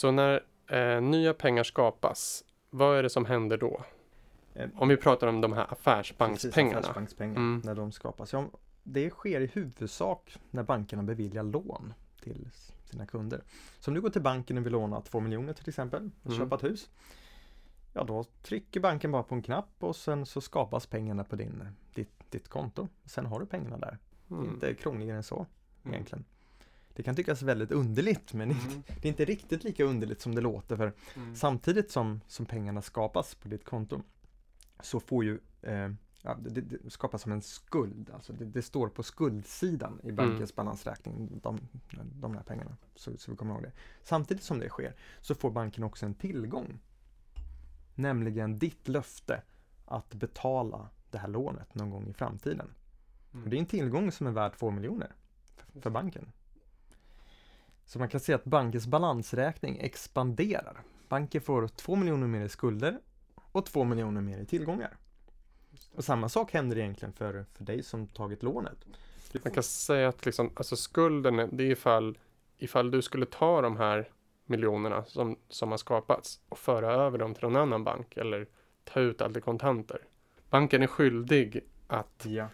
[0.04, 3.84] Så när eh, nya pengar skapas, vad är det som händer då?
[4.54, 6.80] Eh, Om vi pratar om de här Precis, affärsbankspengarna.
[6.80, 7.62] affärsbankspengar, Mm.
[7.66, 8.34] när de skapas.
[8.34, 8.46] Ja,
[8.84, 12.50] det sker i huvudsak när bankerna beviljar lån till
[12.86, 13.44] sina kunder.
[13.80, 16.38] Så om du går till banken och vill låna 2 miljoner till exempel, och Mm.
[16.40, 16.90] köpa ett hus.
[17.94, 21.64] Ja, då trycker banken bara på en knapp och sen så skapas pengarna på din,
[21.96, 22.88] ditt, ditt konto.
[23.06, 23.98] Sen har du pengarna där.
[24.28, 24.54] Det är Mm.
[24.54, 25.36] inte krångligare än så
[25.84, 25.94] Mm.
[25.94, 26.26] egentligen.
[26.96, 28.84] Det kan tyckas väldigt underligt men Mm.
[28.88, 31.36] det är inte riktigt lika underligt som det låter för Mm.
[31.36, 34.02] Samtidigt som, som pengarna skapas på ditt konto
[34.80, 35.90] så får ju eh,
[36.22, 38.10] ja, det, det skapas som en skuld.
[38.14, 41.60] Alltså det, det står på skuldsidan i bankens balansräkning, de,
[42.22, 42.78] de här pengarna.
[42.96, 43.72] Så, så vi kommer ihåg det.
[44.04, 46.80] Samtidigt som det sker så får banken också en tillgång.
[47.96, 49.42] Nämligen ditt löfte
[49.86, 52.70] att betala det här lånet någon gång i framtiden.
[53.44, 55.12] Och det är en tillgång som är värd 2 miljoner
[55.56, 56.32] för, för banken.
[57.86, 60.82] Så man kan se att bankens balansräkning expanderar.
[61.10, 63.00] Banken får 2 miljoner mer i skulder
[63.52, 64.98] och 2 miljoner mer i tillgångar.
[65.96, 68.78] Och samma sak händer egentligen för, för dig som tagit lånet.
[69.44, 72.18] Man kan säga att liksom, alltså skulden, är- det är ifall,
[72.58, 74.10] ifall du skulle ta de här
[74.46, 78.48] miljonerna som, som har skapats och föra över dem till någon annan bank eller
[78.84, 80.00] ta ut allt i kontanter.
[80.50, 82.48] Banken är skyldig att, Ja.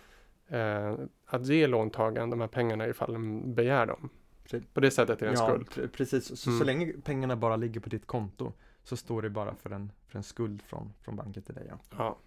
[0.58, 4.10] eh, att ge låntagaren de här pengarna ifall de begär dem.
[4.52, 5.68] Pre- På det sättet är det en ja, skuld.
[5.70, 6.26] pre- precis.
[6.26, 6.66] Så, så Mm.
[6.66, 10.24] länge pengarna bara ligger på ditt konto så står det bara för en, för en
[10.24, 11.66] skuld från, från banken till dig.
[11.70, 11.80] Ja.
[11.98, 12.18] Ja.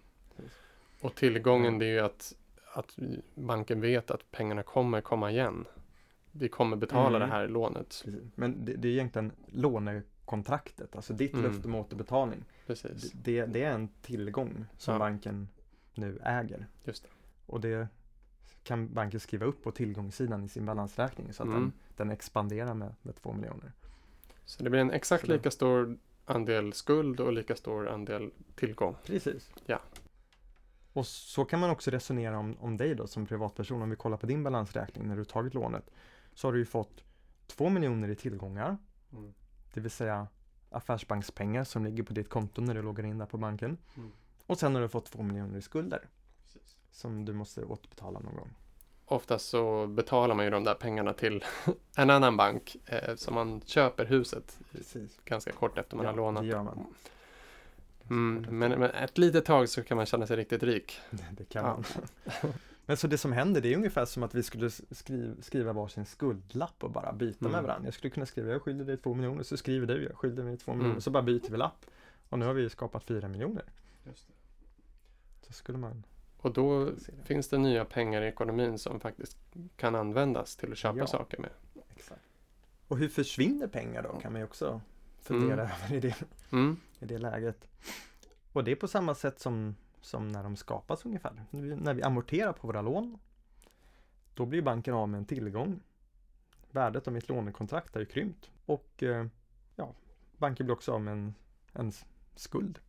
[1.01, 2.33] Och tillgången det är ju att,
[2.73, 2.97] att
[3.35, 5.65] banken vet att pengarna kommer komma igen.
[6.31, 7.29] Vi kommer betala Mm.
[7.29, 8.03] det här lånet.
[8.05, 8.21] Precis.
[8.35, 11.45] Men det, det är egentligen lånekontraktet, alltså ditt Mm.
[11.51, 12.43] löfte om återbetalning.
[12.67, 13.11] Precis.
[13.11, 14.99] Det, det är en tillgång som Ja.
[14.99, 15.47] banken
[15.93, 16.67] nu äger.
[16.83, 17.09] Just det.
[17.45, 17.87] Och det
[18.63, 21.61] kan banken skriva upp på tillgångssidan i sin balansräkning så att Mm.
[21.61, 23.71] den, den expanderar med, med 2 miljoner.
[24.45, 28.95] Så det blir en exakt lika stor andel skuld och lika stor andel tillgång.
[29.05, 29.51] Precis.
[29.65, 29.79] Ja.
[30.93, 33.81] Och så kan man också resonera om, om dig då som privatperson.
[33.81, 35.89] Om vi kollar på din balansräkning när du tagit lånet.
[36.33, 37.03] Så har du ju fått
[37.47, 38.77] 2 miljoner i tillgångar.
[39.73, 40.27] Det vill säga
[40.69, 43.77] affärsbankspengar som ligger på ditt konto när du loggar in där på banken.
[43.95, 44.11] Mm.
[44.45, 46.07] Och sen har du fått 2 miljoner i skulder.
[46.93, 48.49] Som du måste återbetala någon gång.
[49.05, 51.43] Oftast så betalar man ju de där pengarna till
[51.97, 55.19] en annan bank eh, som man köper huset Precis.
[55.25, 56.43] ganska kort efter man Ja, har lånat.
[56.43, 56.85] det gör man.
[58.09, 60.99] Mm, men, men ett litet tag så kan man känna sig riktigt rik.
[61.31, 61.73] Det kan Ja.
[62.41, 62.53] man.
[62.85, 66.05] Men så det som händer det är ungefär som att vi skulle skriva, skriva varsin
[66.05, 67.51] skuldlapp och bara byta Mm.
[67.51, 67.87] med varandra.
[67.87, 70.57] Jag skulle kunna skriva jag skyller dig två miljoner så skriver du jag skyller dig
[70.57, 70.79] två Mm.
[70.83, 71.85] miljoner så bara byter vi lapp.
[72.29, 73.63] Och nu har vi skapat fyra miljoner.
[75.41, 76.03] Så skulle man
[76.43, 76.95] Och då det.
[77.25, 79.37] finns det nya pengar i ekonomin som faktiskt
[79.77, 81.07] kan användas till att köpa Ja.
[81.07, 81.49] saker med.
[81.95, 82.21] Exakt.
[82.87, 84.81] Och hur försvinner pengar då kan man ju också
[85.21, 86.15] fundera över i det,
[86.51, 86.77] Mm.
[86.99, 87.67] i det läget.
[88.53, 91.43] Och det är på samma sätt som, som när de skapas ungefär.
[91.51, 93.19] När vi amorterar på våra lån
[94.33, 95.79] då blir banken av med en tillgång.
[96.71, 99.25] Värdet av mitt lånekontrakt har ju krympt och eh,
[99.75, 99.93] ja,
[100.37, 101.33] banken blir också av med en,
[101.73, 101.91] en
[102.35, 102.79] skuld.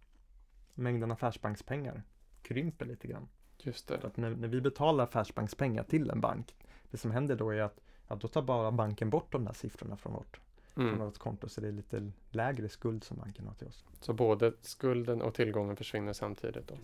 [0.75, 2.03] Mängden affärsbankspengar
[2.43, 3.29] krymper lite grann.
[3.65, 4.05] Just det.
[4.05, 6.55] att när, när vi betalar affärsbankspengar till en bank,
[6.91, 9.97] det som händer då är att ja, då tar bara banken bort de där siffrorna
[9.97, 10.41] från vårt,
[10.75, 10.99] från Mm.
[10.99, 13.85] vårt konto så det är lite lägre skuld som banken har till oss.
[14.01, 16.69] Så både skulden och tillgången försvinner samtidigt.
[16.69, 16.75] Då.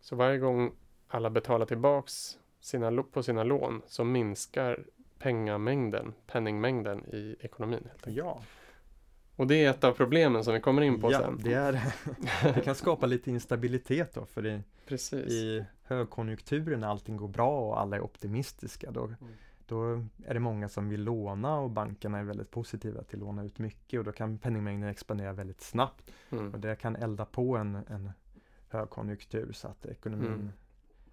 [0.00, 0.72] Så varje gång
[1.08, 4.84] alla betalar tillbaks sina, på sina lån så minskar
[5.18, 7.80] pengamängden, penningmängden i ekonomin.
[7.90, 8.16] Helt enkelt.
[8.16, 8.42] Ja,
[9.40, 11.40] Och det är ett av problemen som vi kommer in på ja sen.
[11.42, 11.72] det, är,
[12.54, 15.32] det kan skapa lite instabilitet då för i, Precis.
[15.32, 19.10] i högkonjunkturen när allting går bra och alla är optimistiska då,
[19.66, 19.92] då
[20.26, 23.58] är det många som vill låna och bankerna är väldigt positiva till att låna ut
[23.58, 26.52] mycket och då kan penningmängden expandera väldigt snabbt Mm.
[26.54, 28.10] och det kan elda på en, en
[28.68, 30.50] högkonjunktur så att ekonomin Mm.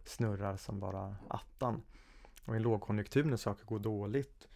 [0.05, 1.81] snurrar som bara attan.
[2.45, 4.47] Och i lågkonjunktur när saker går dåligt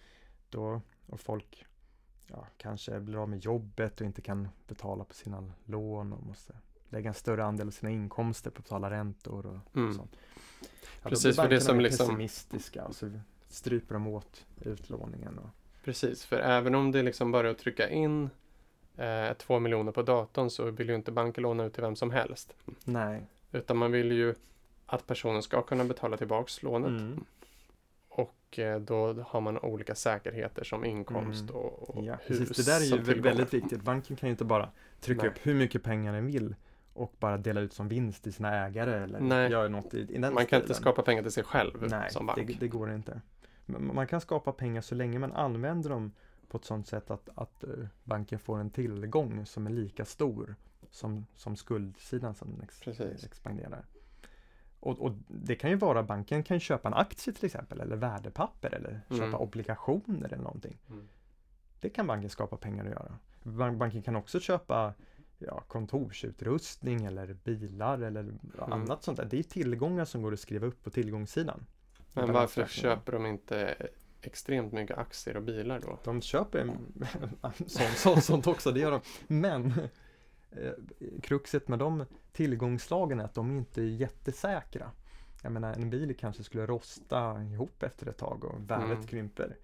[0.50, 1.66] då och folk
[2.28, 6.54] ja, kanske blir av med jobbet och inte kan betala på sina lån och måste
[6.90, 9.94] lägga en större andel av sina inkomster på att betala räntor och Mm.
[9.94, 10.16] sånt.
[11.04, 13.12] Ja, Precis, för det som liksom- pessimistiska och så
[13.48, 15.38] stryper de åt utlåningen.
[15.40, 15.50] Och,
[15.84, 18.30] Precis, för även om det liksom bara är att trycka in
[18.98, 22.12] eh, två miljoner på datorn så vill ju inte banken låna ut till vem som
[22.12, 22.54] helst.
[22.84, 23.26] nej.
[23.52, 24.36] Utan man vill ju
[24.86, 26.90] att personen ska kunna betala tillbaks lånet.
[26.90, 27.26] Mm.
[28.14, 31.56] Och eh, då har man olika säkerheter som inkomst Mm.
[31.56, 32.66] och, och Ja, hus precis.
[32.66, 33.22] Det där är ju tillgångar.
[33.36, 33.82] väldigt viktigt.
[33.84, 34.70] Banken kan ju inte bara
[35.00, 35.32] trycka Nej.
[35.32, 36.56] upp hur mycket pengar den vill
[36.94, 39.52] och bara dela ut som vinst till sina ägare eller Nej.
[39.52, 40.82] göra något i, i den Man kan inte stilen.
[40.82, 42.48] skapa pengar till sig själv Nej, som bank.
[42.48, 43.22] det, det går inte.
[43.66, 46.12] Man kan skapa pengar så länge man använder dem
[46.48, 47.70] på ett sådant sätt att, att eh,
[48.04, 50.56] banken får en tillgång som är lika stor
[50.90, 53.24] som, som skuldsidan som den ex, Precis.
[53.26, 53.86] expanderar.
[54.82, 58.76] Och, och det kan ju vara, banken kan köpa en aktie till exempel eller värdepapper
[58.76, 59.22] eller Mm.
[59.22, 60.78] köpa obligationer eller någonting.
[60.90, 61.08] Mm.
[61.80, 63.18] Det kan banken skapa pengar att göra.
[63.44, 64.94] Ban- Banken kan också köpa
[65.40, 68.40] ja, kontorsutrustning eller bilar eller Mm.
[68.60, 69.26] annat sånt där.
[69.26, 71.66] Det är tillgångar som går att skriva upp på tillgångssidan.
[72.14, 73.76] Men varför köper de inte
[74.22, 76.00] extremt mycket aktier och bilar då?
[76.04, 76.70] De köper
[77.68, 79.02] sånt, sånt, sånt också, det gör de.
[79.28, 79.74] Men
[81.22, 84.92] kruxet med de tillgångslagen är att de inte är jättesäkra.
[85.44, 89.08] Jag menar en bil kanske skulle rosta ihop efter ett tag och värdet Mm.
[89.08, 89.58] krymper.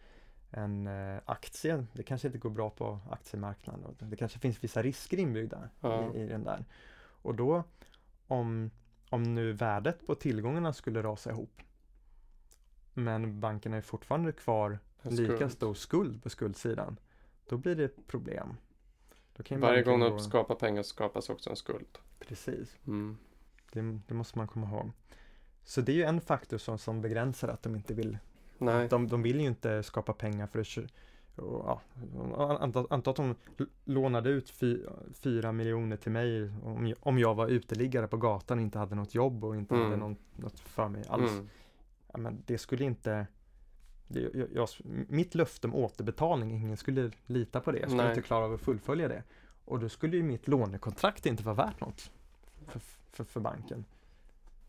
[0.52, 3.86] En eh, aktie, det kanske inte går bra på aktiemarknaden.
[3.86, 6.14] och Det kanske finns vissa risker inbyggda Ja.
[6.14, 6.66] i, i den där.
[7.22, 7.64] Och då
[8.28, 8.72] om,
[9.10, 11.62] om nu värdet på tillgångarna skulle rasa ihop
[12.94, 17.00] men banken är fortfarande kvar lika stor skuld på skuldsidan,
[17.50, 18.58] då blir det problem.
[19.50, 21.98] Varje gång gå- de skapar pengar så skapas också en skuld.
[22.20, 23.18] Precis, Mm.
[23.72, 24.92] det, det måste man komma ihåg.
[25.64, 28.18] Så det är ju en faktor som, som begränsar att de inte vill.
[28.58, 30.78] Nej, De, de vill ju inte skapa pengar för att
[31.38, 31.82] ja,
[32.62, 33.36] anta, anta att de
[33.86, 34.80] lånade ut fy,
[35.14, 38.96] fyra miljoner till mig om, jag- om jag var uteliggare på gatan och inte hade
[38.96, 39.86] något jobb och inte Mm.
[39.86, 41.32] hade någon, något för mig alls.
[41.32, 41.50] mm.
[42.14, 43.28] ja, men det skulle inte
[44.08, 44.70] jag, jag,
[45.08, 47.80] Mitt löfte om återbetalning, ingen skulle lita på det.
[47.80, 48.12] Jag skulle Nej.
[48.12, 49.24] inte klara av att fullfölja det.
[49.66, 52.12] Och då skulle ju mitt lånekontrakt inte vara värt något
[52.68, 52.80] för,
[53.12, 53.86] för, för banken.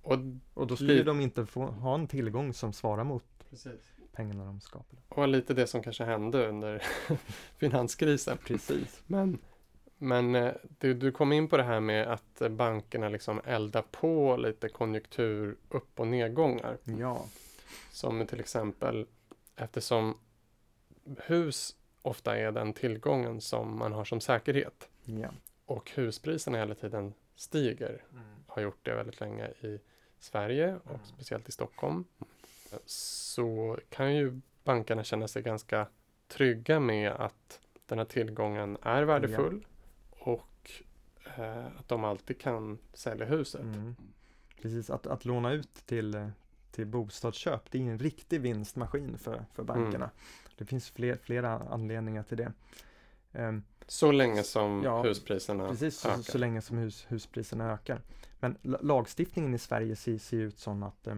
[0.02, 0.18] Och,
[0.54, 3.92] Och då skulle Li- de inte få ha en tillgång som svarar mot precis.
[4.12, 5.02] pengarna de skapade.
[5.08, 6.82] och lite det som kanske hände under
[7.56, 8.38] finanskrisen.
[8.46, 9.02] Precis.
[9.06, 9.38] Men,
[9.98, 14.36] men eh, du, du kom in på det här med att bankerna liksom eldar på
[14.36, 16.76] lite konjunktur upp och nedgångar.
[16.84, 17.24] Ja.
[17.90, 19.06] Som till exempel
[19.58, 20.18] eftersom
[21.16, 24.88] hus ofta är den tillgången som man har som säkerhet.
[25.04, 25.28] ja.
[25.66, 28.04] Och huspriserna hela tiden stiger.
[28.46, 29.80] Har gjort det väldigt länge i
[30.18, 31.04] Sverige och Mm.
[31.04, 32.04] speciellt i Stockholm.
[32.86, 35.86] Så kan ju bankerna känna sig ganska
[36.28, 39.66] trygga med att den här tillgången är värdefull.
[40.10, 40.70] Och
[41.36, 43.60] eh, att de alltid kan sälja huset.
[43.60, 43.96] Mm.
[44.62, 46.28] Precis, att, att låna ut till, eh,
[46.78, 50.04] till bostadsköp, det är en riktig vinstmaskin för, för bankerna.
[50.04, 50.10] Mm.
[50.58, 52.52] Det finns fler, flera anledningar till det.
[53.32, 56.22] Ehm, Så länge som Ja, huspriserna Precis, så, ökar.
[56.22, 58.02] så länge som hus, huspriserna ökar.
[58.40, 61.16] Men la- lagstiftningen i Sverige ser, ser ut som att, eh,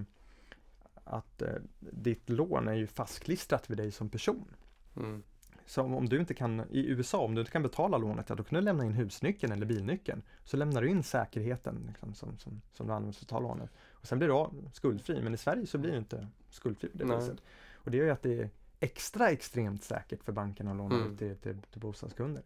[1.04, 1.48] att eh,
[1.80, 4.54] ditt lån är ju fastklistrat vid dig som person.
[4.96, 5.22] Mm.
[5.66, 8.34] Så om, om du inte kan, i USA, om du inte kan betala lånet, ja,
[8.34, 10.22] då kan du lämna in husnyckeln eller bilnyckeln.
[10.44, 13.70] Så lämnar du in säkerheten liksom, som, som, som du använder för att ta lånet.
[14.00, 17.04] Och sen blir du skuldfri, men i Sverige så blir du inte skuldfri på det
[17.04, 17.16] Nej.
[17.18, 17.38] viset.
[17.74, 21.12] Och det gör ju att det är extra extremt säkert för bankerna att låna Mm.
[21.12, 22.42] ut till, till, till bostadskunder.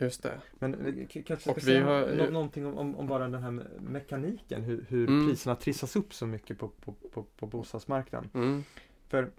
[0.00, 0.40] Just det.
[0.58, 3.80] Men eh, kanske ska säga har- nå- någonting om, om, om bara den här me-
[3.80, 5.28] mekaniken, hur, hur Mm.
[5.28, 8.30] priserna trissas upp så mycket på, på, på, på bostadsmarknaden.
[8.34, 8.64] Mm.
[9.08, 9.30] För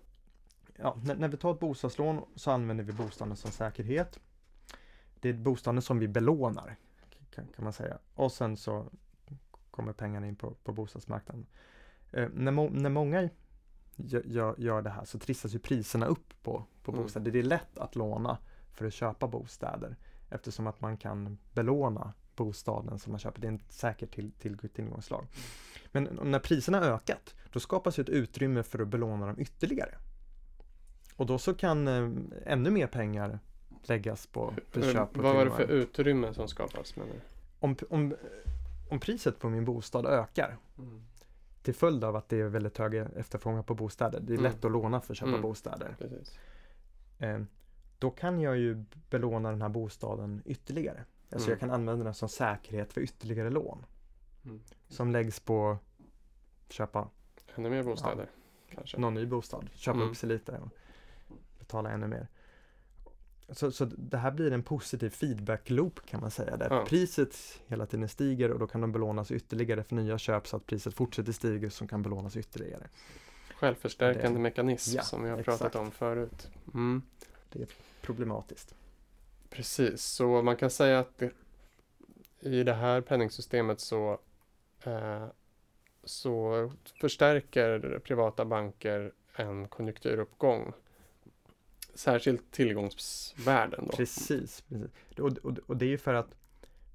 [0.75, 4.19] ja, när, när vi tar ett bostadslån så använder vi bostaden som säkerhet.
[5.19, 6.75] Det är bostaden som vi belånar,
[7.29, 7.97] kan, kan man säga.
[8.15, 8.85] Och sen så
[9.79, 11.45] kommer pengarna in på, på bostadsmarknaden.
[12.11, 13.29] Eh, när, må, när många
[13.95, 17.03] gör, gör, det här så trissas ju priserna upp på, på Mm.
[17.03, 17.31] bostäder.
[17.31, 18.37] Det är lätt att låna
[18.73, 19.95] för att köpa bostäder
[20.29, 23.41] eftersom att man kan belåna bostaden som man köper.
[23.41, 25.27] Det är en säker till, till, tillgångslag.
[25.91, 29.95] Men när priserna har ökat, då skapas ett utrymme för att belåna dem ytterligare.
[31.15, 32.09] Och då så kan eh,
[32.45, 33.39] ännu mer pengar
[33.83, 36.95] läggas på, på köp Vad var det för utrymme som skapas
[37.59, 38.15] om, om,
[38.89, 41.03] om priset på min bostad ökar, Mm.
[41.61, 44.19] till följd av att det är väldigt hög efterfrågan på bostäder.
[44.19, 44.51] Det är Mm.
[44.51, 45.41] lätt att låna för att köpa Mm.
[45.41, 45.95] bostäder.
[47.19, 47.39] Eh,
[47.99, 51.03] då kan jag ju belåna den här bostaden ytterligare.
[51.31, 51.49] Alltså Mm.
[51.49, 53.85] jag kan använda den som säkerhet för ytterligare lån.
[54.45, 54.61] Mm.
[54.87, 55.77] Som läggs på
[56.69, 57.09] köpa
[57.55, 58.29] Ännu mer bostäder
[58.75, 58.97] kanske.
[58.97, 60.09] någon ny bostad, köpa Mm.
[60.09, 60.69] upp sig lite och
[61.59, 62.27] betala ännu mer.
[63.51, 66.57] Så, så det här blir en positiv feedback-loop kan man säga.
[66.57, 66.85] Där Ja.
[66.85, 67.35] priset
[67.67, 70.93] hela tiden stiger och då kan de belånas ytterligare för nya köp så att priset
[70.93, 72.87] fortsätter stiga som kan belånas ytterligare.
[73.55, 75.59] Självförstärkande Det- mekanism Ja, som vi har exakt.
[75.61, 76.49] pratat om förut.
[76.73, 77.01] Mm.
[78.01, 78.75] Problematiskt.
[79.49, 81.31] Precis, så man kan säga att det,
[82.39, 84.19] i det här penningsystemet så,
[84.83, 85.25] eh,
[86.03, 86.71] så
[87.01, 90.73] förstärker privata banker en konjunkturuppgång.
[91.93, 93.97] Särskilt tillgångsvärden då.
[93.97, 94.61] Precis.
[94.61, 94.91] precis.
[95.19, 96.35] Och, och, och det är ju för att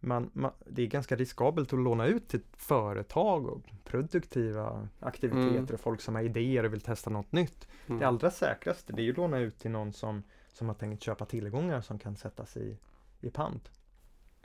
[0.01, 5.67] man, man, det är ganska riskabelt att låna ut till företag och produktiva aktiviteter Mm.
[5.75, 7.69] och folk som har idéer och vill testa något nytt.
[7.87, 7.99] Mm.
[7.99, 11.03] Det allra säkraste det är ju att låna ut till någon som, som har tänkt
[11.03, 12.79] köpa tillgångar som kan sättas i,
[13.21, 13.71] i pant.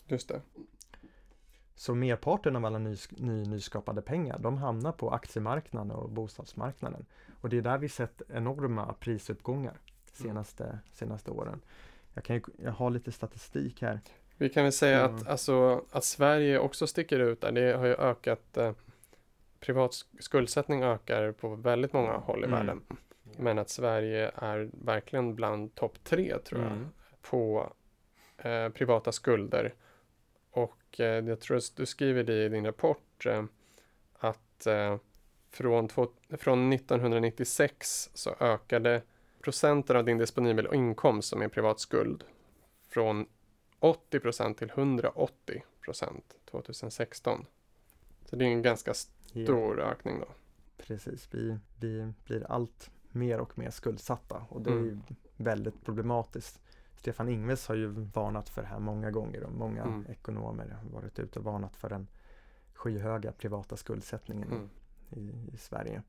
[0.05, 0.41] Just det.
[1.75, 7.05] Så merparten av alla ny, ny, nyskapade pengar de hamnar på aktiemarknaden och bostadsmarknaden.
[7.41, 9.79] Och det är där vi sett enorma prisuppgångar
[10.17, 11.61] senaste, senaste åren.
[12.13, 13.99] Jag, kan ju, jag har lite statistik här.
[14.37, 15.15] Vi kan väl säga Mm.
[15.15, 17.51] att, alltså, att Sverige också sticker ut där.
[17.51, 18.71] Det har ju ökat, eh,
[19.59, 22.51] privat sk- skuldsättning ökar på väldigt många håll i Mm.
[22.59, 22.81] världen.
[23.37, 26.87] Men att Sverige är verkligen bland topp tre tror jag Mm.
[27.21, 27.73] på
[28.37, 29.73] eh, privata skulder.
[30.51, 33.43] Och eh, jag tror att du skriver det i din rapport eh,
[34.19, 34.97] att eh,
[35.51, 36.07] från, två,
[36.37, 39.01] från 1996 så ökade
[39.41, 42.23] procenten av din disponibel inkomst som är privat skuld
[42.87, 43.25] från
[43.79, 47.45] 80 procent till 180 procent 2016.
[48.25, 50.25] Så det är en ganska stor ökning då.
[50.77, 55.01] precis, vi, vi blir allt mer och mer skuldsatta och det är Mm.
[55.37, 56.59] väldigt problematiskt.
[56.97, 60.05] Stefan Ingves har ju varnat för det här många gånger och många Mm.
[60.09, 62.07] ekonomer har varit ute och varnat för den
[62.73, 64.69] skyhöga privata skuldsättningen Mm.
[65.09, 66.03] i, i Sverige.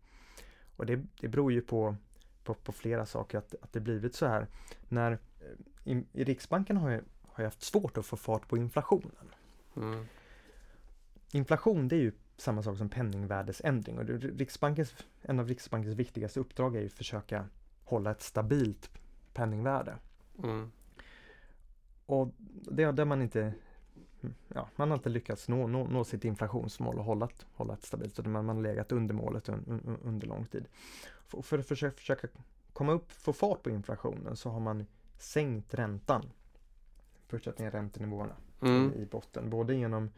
[0.76, 1.96] Och det, det beror ju på,
[2.44, 4.46] på, på flera saker att, att det blivit så här.
[4.88, 8.56] När, eh, i, I Riksbanken har jag, har jag haft svårt att få fart på
[8.56, 9.30] inflationen.
[9.76, 10.06] Mm.
[11.32, 16.76] Inflation det är ju samma sak som penningvärdesändring och Riksbankens, en av Riksbankens viktigaste uppdrag
[16.76, 17.44] är ju att försöka
[17.84, 18.90] hålla ett stabilt
[19.34, 19.94] penningvärde.
[20.42, 20.72] Mm.
[22.06, 22.34] Och
[22.70, 23.52] det har man inte
[24.48, 27.28] Ja, man har inte lyckats nå, nå, nå sitt inflationsmål och hålla,
[27.72, 30.64] ett stabilt, utan man, man har legat under målet un, un, under lång tid.
[31.26, 32.28] För, för att försöka, försöka
[32.72, 34.86] komma upp, få fart på inflationen så har man
[35.18, 36.30] sänkt räntan.
[37.28, 38.92] Pushat ner räntenivåerna Mm.
[38.94, 40.10] i botten, både genom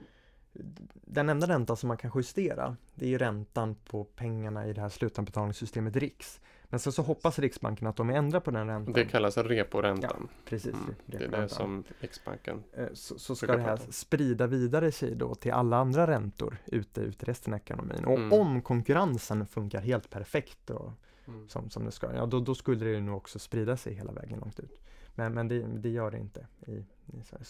[0.93, 4.89] den enda räntan som man kan justera, det är räntan på pengarna i det här
[4.89, 6.41] slutanbetalningssystemet RIX.
[6.73, 8.93] Men sen så hoppas Riksbanken att de ändrar på den räntan.
[8.95, 10.29] Det kallas reporäntan.
[10.45, 10.95] Precis, Mm.
[11.07, 15.35] Det är det som Riksbanken Eh, så, så ska det här sprida vidare sig då
[15.35, 18.05] till alla andra räntor ute, ute i resten av ekonomin.
[18.05, 18.33] Och Mm.
[18.33, 20.93] om konkurrensen funkar helt perfekt och
[21.29, 21.49] Mm.
[21.49, 24.39] som, som det ska, ja då, då skulle det nog också sprida sig hela vägen
[24.39, 24.81] långt ut.
[25.15, 26.85] Men, men det, det gör det inte i.
[27.25, 27.45] Så,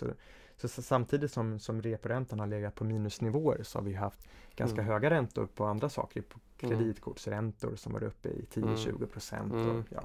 [0.57, 4.21] så, så samtidigt som, som reporäntan har legat på minusnivåer så har vi haft
[4.57, 4.93] ganska Mm.
[4.93, 6.79] höga räntor på andra saker, på Mm.
[6.79, 9.53] kreditkortsräntor som var uppe i 10-20 procent.
[9.53, 9.71] Mm.
[9.79, 10.03] Och, ja.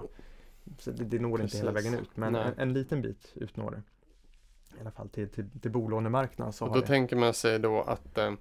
[0.80, 1.92] Så det, det når inte hela Precis.
[1.92, 3.84] vägen ut, men en, en liten bit ut når det.
[4.78, 6.88] I alla fall till, till, till bolånemarknaden så Och då det.
[6.88, 8.34] tänker man sig då att eh,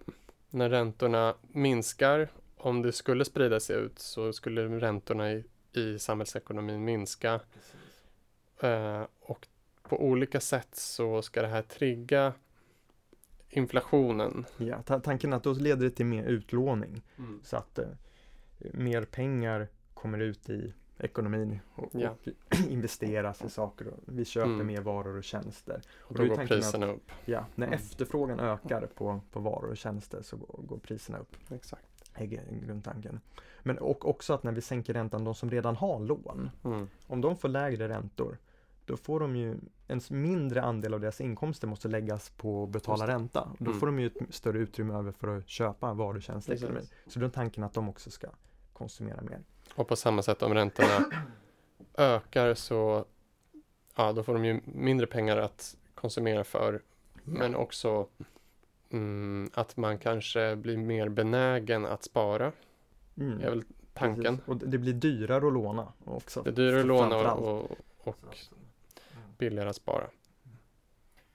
[0.50, 6.84] när räntorna minskar, om det skulle sprida sig ut så skulle räntorna i, i samhällsekonomin
[6.84, 7.40] minska.
[8.60, 9.48] Eh, och
[9.88, 12.32] på olika sätt så ska det här trigga
[13.48, 14.44] inflationen.
[14.56, 17.02] Ja, ta- tanken är att då leder det till mer utlåning
[17.42, 17.86] så att eh,
[18.72, 22.10] mer pengar kommer ut i ekonomin och, Ja.
[22.10, 23.86] och investeras i saker.
[23.86, 24.66] Och vi köper Mm.
[24.66, 25.82] mer varor och tjänster.
[25.98, 27.10] Och då då är går tanken att- priserna upp.
[27.24, 27.76] Ja, när Mm.
[27.78, 31.36] efterfrågan ökar på, på varor och tjänster så går, går priserna upp.
[31.50, 31.82] Exakt.
[32.18, 33.20] är gr- grundtanken.
[33.62, 36.88] Men och också att när vi sänker räntan, de som redan har lån, Mm.
[37.06, 38.38] om de får lägre räntor,
[38.86, 39.56] då får de ju
[39.88, 43.48] en mindre andel av deras inkomster måste läggas på att betala ränta.
[43.58, 43.80] Då Mm.
[43.80, 46.56] får de ju ett större utrymme över för att köpa varor och tjänster.
[47.06, 48.28] Så då är tanken att de också ska
[48.72, 49.40] konsumera mer.
[49.74, 51.04] Och på samma sätt om räntorna
[51.94, 53.04] ökar så
[53.96, 56.82] ja, då får de ju mindre pengar att konsumera för.
[57.24, 58.06] Men också
[58.90, 62.52] mm, att man kanske blir mer benägen att spara.
[63.16, 63.40] Mm.
[63.40, 63.64] är väl
[63.94, 64.36] tanken.
[64.36, 64.48] Precis.
[64.48, 66.42] Och det blir dyrare att låna också.
[66.42, 68.36] Det är dyrare att låna och, och
[69.38, 70.10] billigare att spara.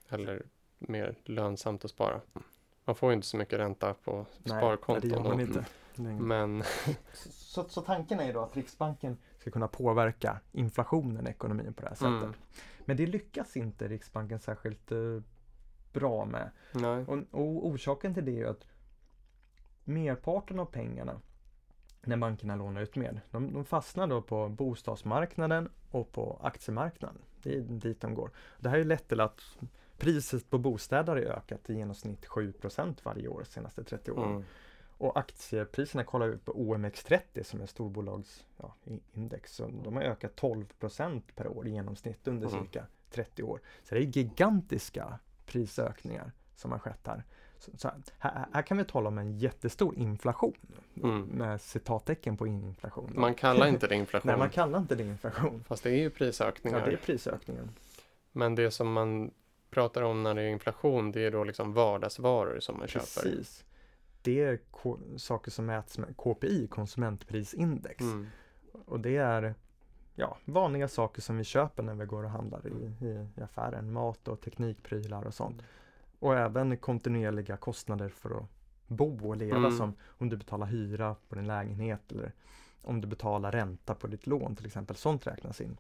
[0.10, 0.44] Eller
[0.80, 2.22] mer lönsamt att spara.
[2.86, 5.10] Man får ju inte så mycket ränta på Nej, sparkonton.
[5.10, 5.66] det gör man och- inte.
[5.96, 6.22] längre.
[6.24, 6.64] Men
[7.14, 11.82] Så, så tanken är ju då att Riksbanken ska kunna påverka inflationen i ekonomin på
[11.82, 12.24] det här sättet.
[12.24, 12.34] Mm.
[12.86, 14.98] Men det lyckas inte Riksbanken särskilt eh,
[15.94, 16.52] bra med.
[16.74, 17.06] nej.
[17.06, 18.66] Och, och orsaken till det är ju att
[19.84, 21.22] merparten av pengarna
[22.02, 27.18] när bankerna lånar ut mer, de, de fastnar då på bostadsmarknaden och på aktiemarknaden.
[27.44, 28.32] Det är dit de går.
[28.60, 29.42] Det här har lett till att
[29.98, 34.32] priset på bostäder har ökat i genomsnitt 7% varje år de senaste 30 åren.
[34.32, 34.44] Mm.
[34.98, 38.46] Och aktiepriserna kollar vi på OMX30 som är storbolagsindex.
[38.58, 42.64] Ja, i- index, så de har ökat 12% per år i genomsnitt under Mm.
[42.64, 43.62] cirka 30 år.
[43.84, 47.24] Så det är gigantiska prisökningar som har skett här.
[47.60, 50.54] Så, så här, här kan vi tala om en jättestor inflation
[51.04, 51.22] Mm.
[51.22, 53.12] med citattecken på inflation.
[53.16, 54.28] Man kallar inte det inflation.
[54.30, 55.64] Nej, man kallar inte det inflation.
[55.68, 56.80] Fast det är ju prisökningar.
[56.80, 57.70] Ja, det är prisökningen.
[58.32, 59.32] Men det som man
[59.70, 63.22] pratar om när det är inflation, det är då liksom vardagsvaror som man köper.
[63.22, 63.66] Precis.
[64.22, 64.60] Det är
[65.18, 68.02] saker som mäts med KPI, konsumentprisindex.
[68.02, 68.28] Mm.
[68.86, 69.56] Och det är
[70.16, 73.94] ja, vanliga saker som vi köper när vi går och handlar i, i, i affären.
[73.94, 75.62] Mat och teknikprylar och sånt.
[76.22, 78.46] Och även kontinuerliga kostnader för att
[78.88, 79.78] bo och leva Mm.
[79.78, 82.32] som om du betalar hyra på din lägenhet eller
[82.82, 84.96] om du betalar ränta på ditt lån till exempel.
[84.96, 85.78] Sånt räknas in.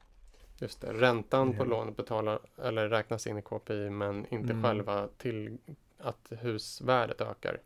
[0.57, 1.67] Just det, räntan på Ja.
[1.67, 4.63] lånet betalar eller räknas in i KPI men inte Mm.
[4.63, 5.57] själva till
[5.97, 7.57] att husvärdet ökar.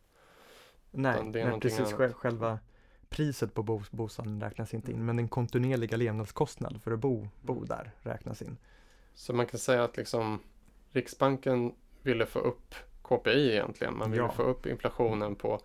[0.90, 1.80] Nej, Utan det är nej precis.
[1.80, 1.92] annat.
[1.92, 2.58] Själv, själva
[3.08, 5.06] priset på bo, bostaden räknas inte in.
[5.06, 7.66] Men den kontinuerliga levnadskostnad för att bo, bo Mm.
[7.68, 8.56] där räknas in.
[9.14, 10.40] Så man kan säga att liksom
[10.92, 11.74] Riksbanken
[12.06, 13.98] ville få upp KPI egentligen.
[13.98, 14.32] Man ville Ja.
[14.32, 15.60] få upp inflationen på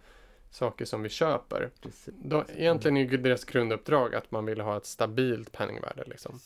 [0.49, 1.69] saker som vi köper.
[1.81, 2.13] Precis.
[2.23, 6.03] Då, egentligen är deras grunduppdrag att man vill ha ett stabilt penningvärde.
[6.05, 6.39] Liksom.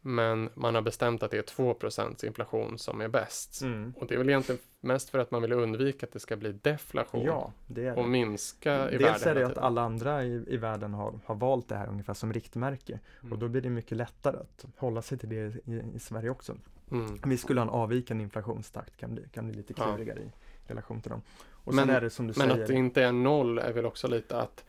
[0.00, 3.62] Men man har bestämt att det är 2% inflation som är bäst.
[3.62, 3.94] Mm.
[3.96, 6.52] Och det är väl egentligen mest för att man vill undvika att det ska bli
[6.52, 8.08] deflation Ja, det är och det.
[8.08, 11.68] minska i Dels värde är det att alla andra i, i världen har, har valt
[11.68, 13.00] det här ungefär som riktmärke.
[13.20, 13.32] Mm.
[13.32, 16.56] Och då blir det mycket lättare att hålla sig till det i, i Sverige också.
[16.90, 17.18] Mm.
[17.26, 19.84] Vi skulle ha en avvikande inflationstakt kan bli, kan bli lite Ja.
[19.94, 20.30] klurigare i
[20.66, 21.22] relation till dem.
[21.50, 22.62] Och Men- sen är det som du Men säger.
[22.62, 24.64] att det inte är noll är väl också lite att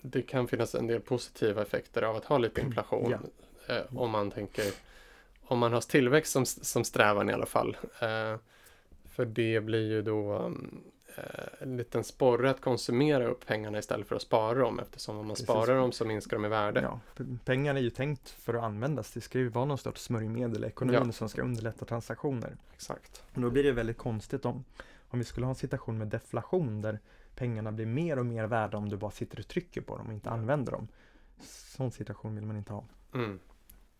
[0.00, 3.10] det kan finnas en del positiva effekter av att ha lite inflation.
[3.10, 3.74] Ja.
[3.74, 4.64] Eh, om man tänker,
[5.46, 7.76] om man har tillväxt som, som strävan i alla fall.
[8.00, 8.36] Eh,
[9.10, 10.80] för det blir ju då mm,
[11.58, 15.34] en liten sporre att konsumera upp pengarna istället för att spara dem eftersom om man
[15.34, 15.44] Precis.
[15.46, 16.80] sparar dem så minskar de i värde.
[16.80, 19.10] Ja, p- pengar är ju tänkt för att användas.
[19.12, 21.12] Det ska ju vara någon sorts smörjmedel i ekonomin Ja.
[21.12, 22.56] som ska underlätta transaktioner.
[22.74, 23.22] Exakt.
[23.34, 24.64] Och då blir det väldigt konstigt om,
[25.08, 26.98] om vi skulle ha en situation med deflation där
[27.36, 30.12] pengarna blir mer och mer värda om du bara sitter och trycker på dem och
[30.12, 30.88] inte använder dem.
[31.76, 32.84] Sån situation vill man inte ha.
[33.14, 33.38] Mm.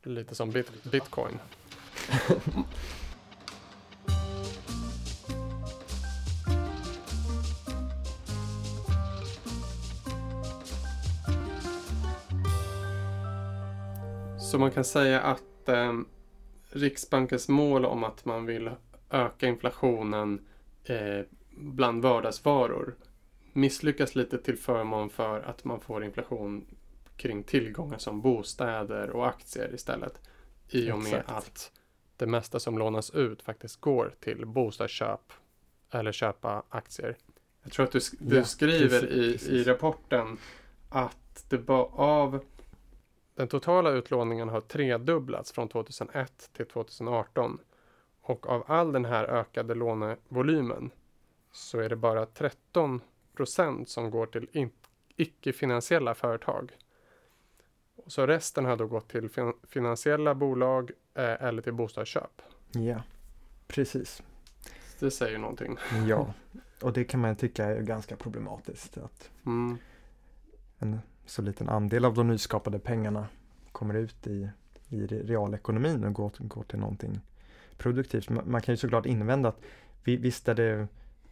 [0.03, 1.39] Lite som bit, bitcoin.
[14.55, 15.93] Så man kan säga att eh,
[16.71, 18.71] Riksbankens mål om att man vill
[19.11, 20.47] öka inflationen
[20.85, 22.95] eh, bland vardagsvaror
[23.53, 26.67] misslyckas lite till förmån för att man får inflation
[27.17, 30.21] kring tillgångar som bostäder och aktier istället.
[30.69, 31.31] I och med Exakt.
[31.31, 31.73] att
[32.17, 35.33] det mesta som lånas ut faktiskt går till bostadsköp
[35.91, 37.17] eller köpa aktier.
[37.63, 39.67] Jag tror att du, sk- du Ja, skriver precis, i, i precis.
[39.67, 40.37] rapporten
[40.89, 42.45] att det var av
[43.35, 47.59] den totala utlåningen har tredubblats från 2001 till 2018
[48.20, 50.91] och av all den här ökade lånevolymen
[51.53, 53.01] så är det bara 13
[53.37, 54.70] procent som går till in-
[55.16, 56.72] icke-finansiella företag.
[57.97, 62.43] Och Så resten har då gått till fin- finansiella bolag eh, eller till bostadsköp.
[62.72, 63.03] Ja,
[63.66, 64.22] precis.
[64.99, 65.76] Det säger någonting.
[66.09, 66.35] Ja,
[66.82, 68.99] och det kan man tycka är ganska problematiskt.
[68.99, 69.78] Att Mm.
[70.78, 73.27] en så liten andel av de nyskapade pengarna
[73.72, 74.49] kommer ut i,
[74.89, 77.20] i re- realekonomin och går, går till någonting
[77.77, 78.29] produktivt.
[78.31, 79.61] Man, kan ju såklart invända att
[80.05, 80.89] vi, visst är det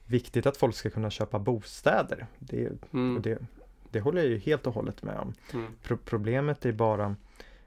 [0.06, 2.26] viktigt att folk ska kunna köpa bostäder.
[2.38, 3.22] Det, Mm.
[3.22, 3.38] det,
[3.90, 5.34] det håller jag ju helt och hållet med om.
[5.54, 5.66] Mm.
[5.82, 7.16] Pro problemet är bara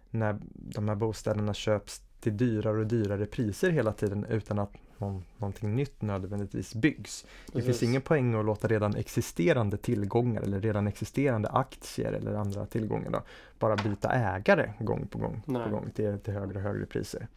[0.09, 5.23] när de här bostäderna köps till dyrare och dyrare priser hela tiden utan att någon,
[5.37, 7.25] någonting nytt nödvändigtvis byggs.
[7.53, 12.65] Det finns ingen poäng att låta redan existerande tillgångar eller redan existerande aktier eller andra
[12.65, 13.21] tillgångar då,
[13.59, 15.63] bara byta ägare gång på gång, Nej.
[15.63, 17.27] på gång till, till högre och högre priser.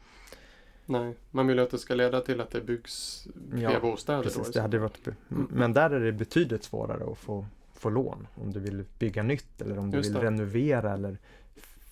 [0.86, 4.22] Nej, man vill ju att det ska leda till att det byggs fler Ja, bostäder.
[4.22, 8.26] Precis, då, det hade varit, men där är det betydligt svårare att få, få lån
[8.34, 10.22] om du vill bygga nytt eller om du Just vill det.
[10.26, 11.18] renovera eller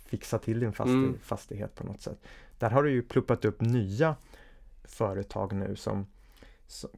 [0.07, 1.19] fixa till din fasti, Mm.
[1.23, 2.19] fastighet på något sätt.
[2.59, 4.17] Där har det ju pluppat upp nya
[4.87, 6.07] företag nu som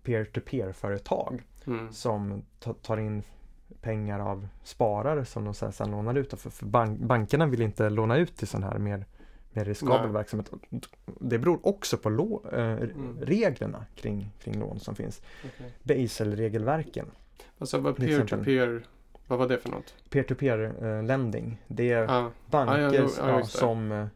[0.03, 1.93] peer-to-peer-företag Mm.
[1.93, 3.23] som ta- tar in
[3.81, 6.41] pengar av sparare som de sen, sen lånar ut.
[6.41, 9.07] För, för bank, bankerna vill inte låna ut till sån här mer,
[9.53, 10.13] mer riskabel Nej.
[10.13, 10.51] verksamhet.
[11.21, 13.19] Det beror också på lå, eh, Mm.
[13.21, 15.23] reglerna kring, kring lån som finns.
[15.45, 15.73] Okej.
[15.83, 17.07] Basel-regelverken.
[17.59, 18.87] Alltså vad peer-to-peer,
[19.27, 19.95] vad var det för något?
[20.11, 21.63] Peer-to-peer eh, lending.
[21.67, 24.07] Det är Ah, banker Ja, ja, ja, ja, som eh,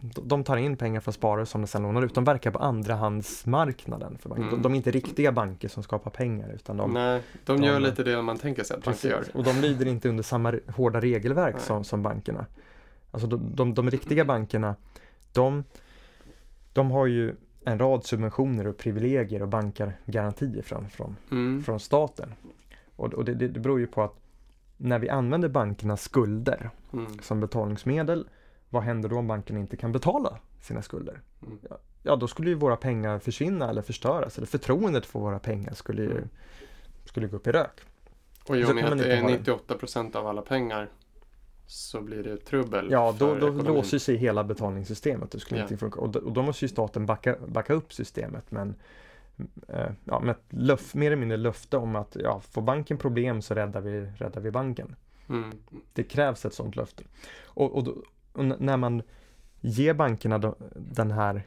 [0.00, 2.14] de tar in pengar från sparare som de sen lånar ut.
[2.14, 4.42] De verkar på andrahandsmarknaden för banker.
[4.44, 4.54] Mm.
[4.56, 7.80] De, de är inte riktiga banker som skapar pengar utan de, Nej, de de- gör
[7.80, 9.24] lite det man tänker sig att banker gör.
[9.34, 11.64] Och de lyder inte under samma hårda regelverk Nej.
[11.64, 12.46] som, som bankerna.
[13.10, 14.76] Alltså de, de, de riktiga bankerna,
[15.32, 15.64] de,
[16.72, 17.34] de har ju
[17.64, 21.62] en rad subventioner och privilegier och bankargarantier från, från, Mm.
[21.62, 22.34] från staten.
[22.96, 24.14] Och, och det, det det beror ju på att
[24.76, 27.18] när vi använder bankernas skulder Mm.
[27.22, 28.28] som betalningsmedel,
[28.70, 31.20] vad händer då om banken inte kan betala sina skulder?
[31.46, 31.58] Mm.
[32.02, 36.02] Ja, då skulle ju våra pengar försvinna eller förstöras, eller förtroendet för våra pengar skulle
[36.02, 36.28] ju Mm.
[37.04, 37.80] skulle gå upp i rök.
[38.48, 39.36] Och i och med att det är ha det.
[39.38, 40.88] 98 procent av alla pengar
[41.66, 42.88] så blir det trubbel.
[42.90, 45.30] Ja, då, då låser sig hela betalningssystemet.
[45.30, 45.64] Det skulle Ja.
[45.64, 46.00] inte funka.
[46.00, 48.50] Och, då, och då måste ju staten backa, backa upp systemet.
[48.50, 48.74] Men
[49.68, 53.42] eh, ja, med ett löf, mer eller mindre löfte om att ja, får banken problem
[53.42, 54.96] så räddar vi, räddar vi banken.
[55.28, 55.52] Mm.
[55.92, 57.02] Det krävs ett sådant löfte.
[57.44, 57.88] Och, och,
[58.38, 59.02] och när man
[59.60, 61.42] ger bankerna då, den här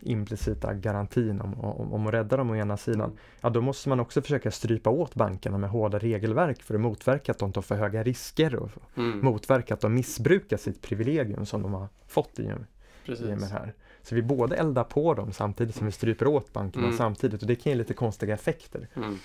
[0.00, 4.00] implicita garantin om, om, om att rädda dem å ena sidan, ja då måste man
[4.00, 7.74] också försöka strypa åt bankerna med hårda regelverk för att motverka att de tar för
[7.74, 9.20] höga risker och Mm.
[9.20, 13.46] motverka att de missbrukar sitt privilegium som de har fått i, i och med det
[13.46, 13.74] här.
[14.02, 16.96] Så vi både eldar på dem samtidigt som vi stryper åt bankerna Mm.
[16.98, 18.88] samtidigt och det kan ge lite konstiga effekter.
[18.96, 19.16] Mm.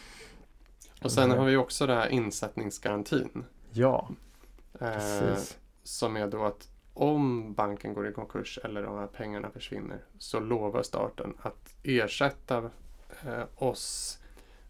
[1.04, 1.38] Och sen Mm.
[1.38, 3.46] har vi också det här insättningsgarantin.
[3.72, 4.10] Ja,
[4.82, 5.58] Eh, precis.
[5.84, 10.40] som är då att om banken går i konkurs eller de här pengarna försvinner så
[10.40, 12.58] lovar staten att ersätta
[13.26, 14.20] eh, oss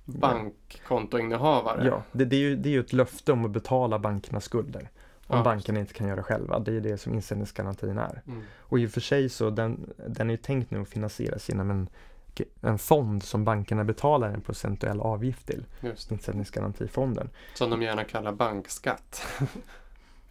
[0.06, 1.88] bankkontoinnehavare.
[1.88, 4.90] Ja, det, det, är ju, det är ju ett löfte om att betala bankernas skulder.
[5.28, 5.44] Om Ja.
[5.44, 6.60] bankerna inte kan göra själva.
[6.60, 8.22] Det är det som insättningsgarantin är.
[8.28, 8.42] Mm.
[8.58, 11.72] Och i och för sig så den, den är ju tänkt nu att finansieras genom
[11.72, 11.90] en,
[12.62, 15.66] en fond som bankerna betalar en procentuell avgift till.
[15.82, 16.12] Just.
[16.12, 17.30] Insättningsgarantifonden.
[17.54, 19.22] Som de gärna kallar bankskatt.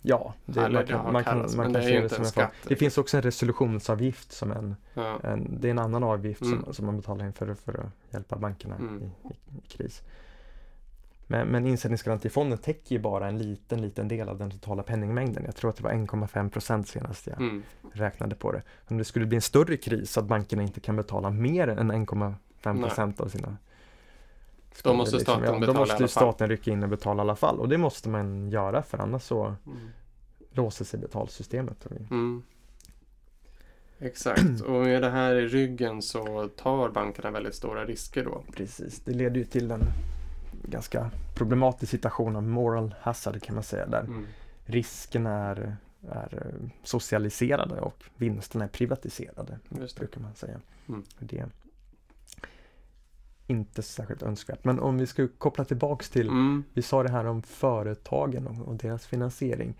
[0.05, 2.53] Ja, det, Eller man kan, man kan, kallats, man kan se det som en skatt.
[2.68, 5.18] Det finns också en resolutionsavgift som en, Ja.
[5.22, 6.62] en det är en annan avgift Mm.
[6.64, 9.03] som, som man betalar in för, för att hjälpa bankerna Mm.
[9.03, 10.03] i, i, i kris.
[11.26, 15.42] Men, men insättningsgarantifonden täcker ju bara en liten, liten del av den totala penningmängden.
[15.44, 17.62] Jag tror att det var 1,5 procent senast jag Mm.
[17.92, 18.62] räknade på det.
[18.88, 21.90] Om det skulle bli en större kris så att bankerna inte kan betala mer än
[21.92, 23.57] 1,5 procent av sina
[24.82, 27.58] Då måste staten ja, betala Då måste staten rycka in och betala i alla fall.
[27.60, 29.78] Och det måste man göra för annars så Mm.
[30.50, 31.86] låser sig betalsystemet.
[32.10, 32.42] Mm.
[33.98, 38.44] Exakt, och med det här i ryggen så tar bankerna väldigt stora risker då.
[38.56, 39.82] Precis, det leder ju till en
[40.64, 44.26] ganska problematisk situation av moral hazard kan man säga där Mm.
[44.64, 45.76] riskerna är,
[46.08, 46.52] är
[46.82, 50.00] socialiserade och vinsterna är privatiserade Just det.
[50.00, 50.60] brukar man säga.
[50.88, 51.02] Mm.
[51.18, 51.46] Det
[53.53, 54.64] inte särskilt önskvärt.
[54.64, 56.64] Men om vi ska koppla tillbaks till, Mm.
[56.74, 59.74] vi sa det här om företagen och, deras finansiering.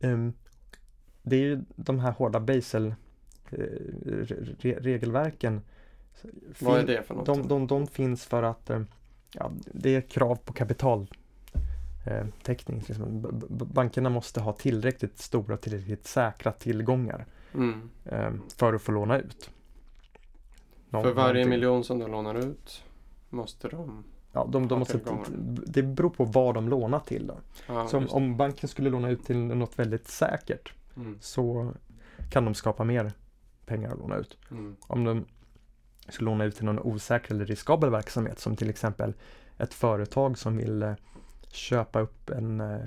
[0.00, 0.32] Ehm,
[1.22, 2.94] det är ju de här hårda Basel
[3.50, 3.58] eh,
[4.58, 5.50] re.
[6.60, 7.26] Vad är det för något?
[7.26, 8.82] De, de, de finns för att eh,
[9.32, 11.06] ja, det är krav på kapital
[12.06, 12.82] eh, täckning.
[12.88, 13.28] b-
[13.64, 17.90] Bankerna måste ha tillräckligt stora tillräckligt säkra tillgångar Mm.
[18.04, 19.50] eh, för att få låna ut.
[20.90, 21.50] Nå- För varje någonting.
[21.50, 22.82] miljon som de lånar ut
[23.30, 24.04] måste de...
[24.32, 25.00] Ja, de, de måste,
[25.66, 27.26] det beror på vad de lånar till.
[27.26, 27.34] Då.
[27.66, 31.18] Ja, Så om, om banken skulle låna ut till något väldigt säkert Mm.
[31.20, 31.72] så
[32.30, 33.12] kan de skapa mer
[33.66, 34.38] pengar att låna ut.
[34.50, 34.76] Mm.
[34.80, 35.24] Om de
[36.08, 39.14] skulle låna ut till någon osäker eller riskabel verksamhet som till exempel
[39.58, 40.92] ett företag som vill eh,
[41.52, 42.78] köpa upp en, eh,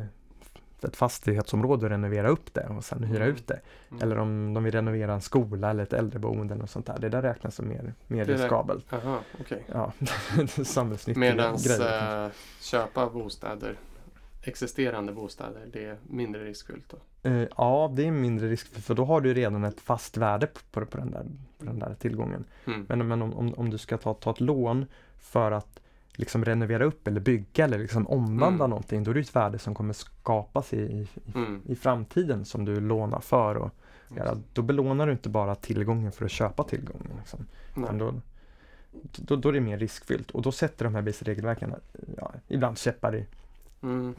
[0.84, 3.36] ett fastighetsområde och renovera upp det och sen hyra Mm.
[3.36, 3.60] ut det.
[3.92, 4.04] Mm.
[4.04, 6.98] Eller om de vill renovera en skola eller ett äldreboende eller sånt där.
[7.00, 8.94] Det där räknas som mer, mer Det riskabelt.
[8.94, 9.64] Aha, okej.
[9.74, 9.92] Ja,
[10.64, 12.26] samhällsnyttiga Medan grejer.
[12.26, 13.76] äh, köpa bostäder,
[14.44, 17.30] existerande bostäder, det är mindre riskfyllt då.
[17.30, 20.48] Eh, ja, det är mindre risk för, för då har du redan ett fast värde
[20.48, 21.26] på, på, på, den, där,
[21.60, 22.46] på den där tillgången.
[22.68, 22.86] Mm.
[22.90, 24.86] Men, men om, om, om du ska ta, ta ett lån
[25.20, 25.79] för att
[26.20, 28.70] liksom renovera upp eller bygga eller liksom omvandla Mm.
[28.70, 31.62] någonting, då är det ett värde som kommer skapas i, i, Mm.
[31.66, 33.56] i framtiden som du lånar för.
[33.58, 33.72] Och,
[34.18, 34.38] göra.
[34.54, 37.12] Då belånar du inte bara tillgången för att köpa tillgången.
[37.20, 37.46] Liksom.
[38.00, 38.14] Då,
[39.16, 41.76] då, då är det mer riskfyllt och då sätter de här BC-regelverken
[42.18, 43.26] ja, ibland käppar i,
[43.82, 44.16] Mm.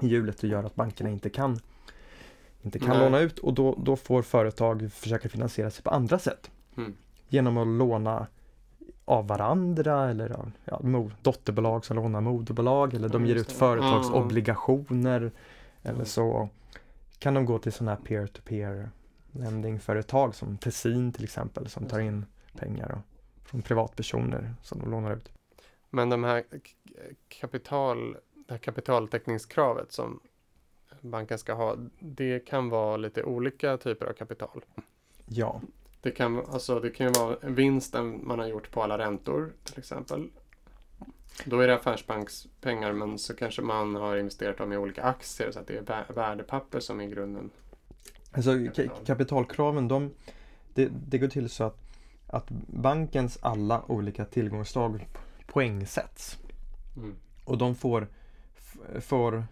[0.00, 1.58] i hjulet och gör att bankerna inte kan,
[2.62, 2.98] inte kan Nej.
[2.98, 6.50] låna ut och då, då får företag försöka finansiera sig på andra sätt.
[6.76, 6.94] Mm.
[7.28, 8.26] Genom att låna
[9.04, 10.80] av varandra eller av ja,
[11.22, 15.32] dotterbolag som lånar moderbolag eller de ger ut företagsobligationer
[15.82, 16.48] eller så
[17.18, 18.90] kan de gå till sådana här peer-to-peer
[19.32, 22.26] lendingföretag som Tessin till exempel som tar in
[22.58, 23.02] pengar
[23.44, 25.32] från privatpersoner som de lånar ut.
[25.90, 26.44] Men de här
[27.28, 30.20] kapital, det här kapitaltäckningskravet som
[31.00, 34.64] banken ska ha, det kan vara lite olika typer av kapital.
[35.26, 35.60] Ja.
[36.02, 39.78] Det kan, alltså, det kan ju vara vinsten man har gjort på alla räntor till
[39.78, 40.28] exempel.
[41.44, 45.58] Då är det affärsbankspengar men så kanske man har investerat dem i olika aktier så
[45.58, 47.50] att det är värdepapper som är grunden.
[48.32, 49.04] Alltså kapital.
[49.06, 50.10] kapitalkraven de,
[50.74, 51.78] det, det går till så att,
[52.26, 55.08] att bankens alla olika tillgångsslag
[55.46, 56.38] poängsätts.
[56.96, 57.14] Mm.
[57.44, 58.08] Och de får,
[59.00, 59.44] får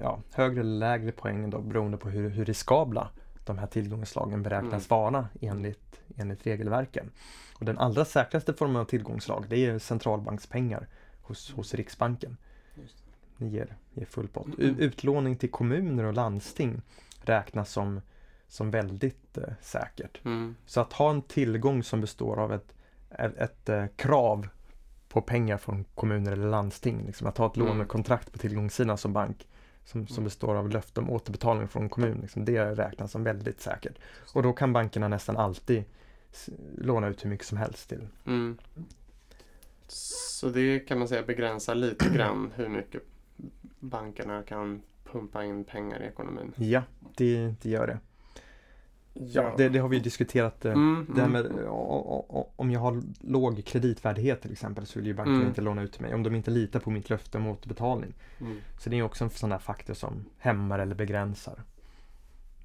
[0.00, 3.10] ja, högre eller lägre poäng då, beroende på hur, hur riskabla
[3.46, 5.00] de här tillgångslagen beräknas mm.
[5.00, 7.10] vara enligt, enligt regelverken.
[7.54, 10.88] Och den allra säkraste formen av tillgångslag det är centralbankspengar
[11.22, 12.36] hos, hos Riksbanken.
[13.38, 14.58] Det ger, ger full pott.
[14.58, 14.78] Mm.
[14.78, 16.82] Utlåning till kommuner och landsting
[17.20, 18.00] räknas som,
[18.48, 20.24] som väldigt eh, säkert.
[20.24, 20.56] Mm.
[20.66, 22.74] Så att ha en tillgång som består av ett,
[23.10, 24.48] ett, ett eh, krav
[25.08, 27.06] på pengar från kommuner eller landsting.
[27.06, 27.68] Liksom att ha ett mm.
[27.68, 29.46] lånekontrakt på tillgångssidan som bank
[29.86, 32.18] som, som består av löfte om återbetalning från kommun.
[32.22, 33.98] Liksom, det räknas som väldigt säkert.
[34.34, 35.84] Och då kan bankerna nästan alltid
[36.78, 38.08] låna ut hur mycket som helst till.
[38.26, 38.58] Mm.
[39.88, 43.02] Så det kan man säga begränsar lite grann hur mycket
[43.80, 46.52] bankerna kan pumpa in pengar i ekonomin.
[46.56, 46.82] Ja,
[47.16, 47.98] det, det gör det.
[49.20, 50.64] Ja, det, det, har vi diskuterat.
[50.64, 51.42] Eh, mm, det här mm.
[51.42, 51.66] med
[52.56, 55.48] om jag har låg kreditvärdighet till exempel så vill ju banken mm.
[55.48, 56.14] inte låna ut till mig.
[56.14, 58.14] Om de inte litar på mitt löfte om återbetalning.
[58.40, 58.56] Mm.
[58.78, 61.62] Så det är också en sån där faktor som hämmar eller begränsar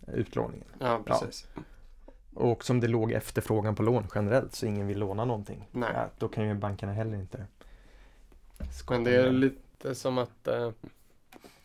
[0.08, 0.68] utlåningen.
[0.80, 1.48] Ja, precis.
[1.56, 1.62] Ja.
[2.34, 5.68] Och som det låg efterfrågan på lån generellt så ingen vill låna någonting.
[5.72, 5.92] Nej.
[5.94, 7.46] Ja, då kan ju bankerna heller inte
[8.90, 10.72] Men det är lite som att eh,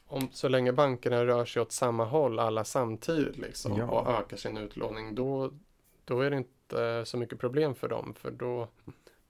[0.07, 3.87] om, så länge bankerna rör sig åt samma håll alla samtidigt liksom, ja.
[3.87, 5.51] och ökar sin utlåning då,
[6.05, 8.69] då är det inte så mycket problem för dem för då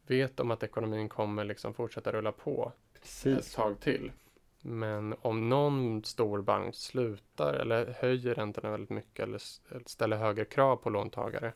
[0.07, 3.39] vet de att ekonomin kommer liksom fortsätta rulla på Precis.
[3.39, 4.12] ett tag till.
[4.61, 9.41] Men om någon stor bank slutar eller höjer räntorna väldigt mycket eller
[9.89, 11.53] ställer högre krav på låntagare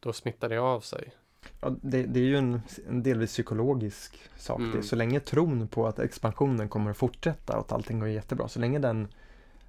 [0.00, 1.12] då smittar det av sig.
[1.60, 4.58] Ja, det, det, är ju en, en, delvis psykologisk sak.
[4.58, 4.76] Mm.
[4.76, 4.82] Det.
[4.82, 8.60] Så länge tron på att expansionen kommer att fortsätta och att allting går jättebra, så
[8.60, 9.08] länge den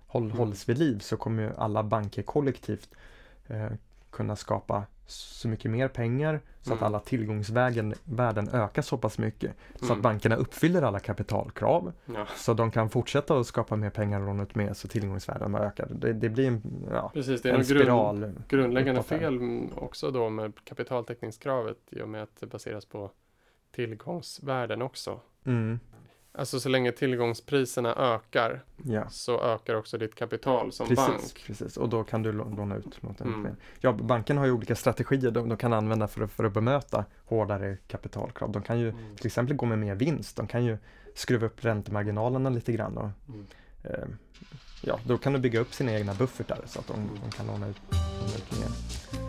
[0.08, 0.38] håll, mm.
[0.38, 2.90] hålls vid liv så kommer ju alla banker kollektivt
[3.48, 3.68] eh,
[4.12, 6.78] kunna skapa så mycket mer pengar så mm.
[6.78, 9.98] att alla tillgångsvärden ökar så pass mycket så mm.
[9.98, 11.94] att bankerna uppfyller alla kapitalkrav.
[12.06, 12.28] Ja.
[12.36, 15.88] Så de kan fortsätta att skapa mer pengar och låna ut mer så tillgångsvärden ökar.
[15.92, 18.20] Det, det blir en, ja, Precis, det är en spiral.
[18.20, 19.40] Grund, grundläggande fel
[19.76, 23.12] också då med kapitaltäckningskravet i och med att det baseras på
[23.72, 25.20] tillgångsvärden också.
[25.46, 25.80] Mm.
[26.32, 29.10] Alltså så länge tillgångspriserna ökar ja.
[29.10, 31.44] så ökar också ditt kapital som precis, bank.
[31.46, 33.56] Precis, och då kan du låna ut mot en mm.
[33.80, 37.78] Ja, banken har ju olika strategier de, de kan använda för, för att bemöta hårdare
[37.88, 38.52] kapitalkrav.
[38.52, 39.16] De kan ju mm.
[39.16, 40.38] till exempel gå med mer vinst.
[40.38, 40.78] De kan ju
[41.14, 42.98] skruva upp räntemarginalerna lite grann.
[42.98, 43.46] Och, mm.
[43.84, 44.08] eh,
[44.82, 47.10] ja, då kan du bygga upp sina egna buffertar så att de, mm.
[47.24, 49.29] de kan låna ut, låna ut mer.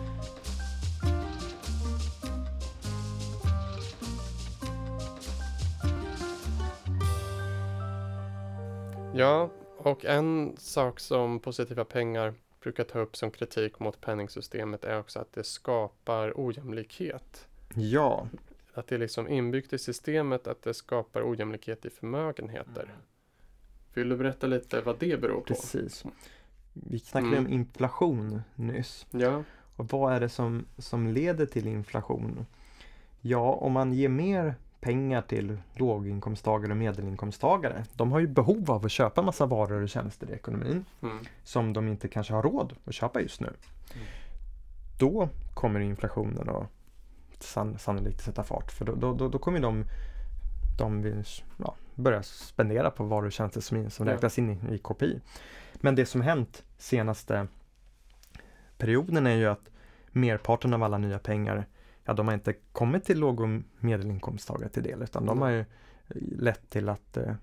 [9.15, 14.99] Ja, och en sak som positiva pengar brukar ta upp som kritik mot penningsystemet är
[14.99, 17.47] också att det skapar ojämlikhet.
[17.75, 18.27] Ja.
[18.73, 22.83] Att det är liksom inbyggt i systemet att det skapar ojämlikhet i förmögenheter.
[22.83, 22.95] Mm.
[23.93, 25.45] Vill du berätta lite vad det beror på?
[25.45, 26.05] Precis.
[26.73, 27.45] Vi snackade mm.
[27.45, 29.05] om inflation nyss.
[29.11, 29.43] Ja.
[29.75, 32.45] Och vad är det som, som leder till inflation?
[33.21, 37.85] Ja, om man ger mer pengar till låginkomsttagare och medelinkomsttagare.
[37.93, 41.17] De har ju behov av att köpa massa varor och tjänster i ekonomin mm.
[41.43, 43.47] som de inte kanske har råd att köpa just nu.
[43.47, 44.07] Mm.
[44.99, 49.83] Då kommer inflationen att san, sannolikt sätta fart för då, då, då kommer de,
[50.77, 51.23] de vill,
[51.57, 54.13] ja, börja spendera på varor och tjänster som, som ja.
[54.13, 55.21] räknas in i, i KPI.
[55.73, 57.47] Men det som hänt senaste
[58.77, 59.69] perioden är ju att
[60.11, 61.65] merparten av alla nya pengar
[62.05, 63.49] ja, de har inte kommit till låg och
[63.79, 65.65] medelinkomsttagare till del utan de har ju
[66.19, 67.33] lett till att eh,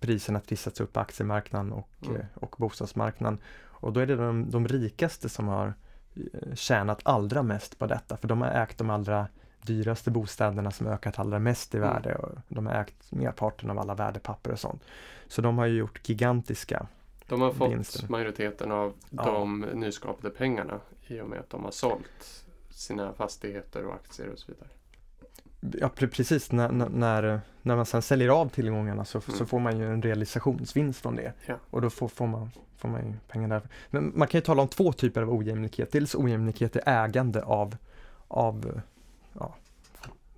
[0.00, 2.16] priserna trissats upp på aktiemarknaden och, mm.
[2.16, 3.38] eh, och bostadsmarknaden.
[3.64, 5.74] Och då är det de, de rikaste som har
[6.14, 9.26] eh, tjänat allra mest på detta för de har ägt de allra
[9.62, 11.88] dyraste bostäderna som ökat allra mest i mm.
[11.88, 14.84] värde och de har ägt merparten av alla värdepapper och sånt.
[15.26, 16.86] Så de har ju gjort gigantiska
[17.26, 18.08] De har fått vinster.
[18.08, 19.24] majoriteten av ja.
[19.24, 22.41] de nyskapade pengarna i och med att de har sålt
[22.72, 24.68] sina fastigheter och aktier och så vidare.
[25.80, 26.52] Ja, pre- precis.
[26.52, 29.46] När, när- när, man sen säljer av tillgångarna så, så Mm.
[29.46, 31.32] får man ju en realisationsvinst från det.
[31.46, 31.54] Ja.
[31.70, 33.62] Och då får, får, man, får man ju pengar där.
[33.90, 35.92] Men man kan ju tala om två typer av ojämlikhet.
[35.92, 37.76] Dels ojämlikhet i ägande av,
[38.28, 38.80] av
[39.38, 39.54] ja,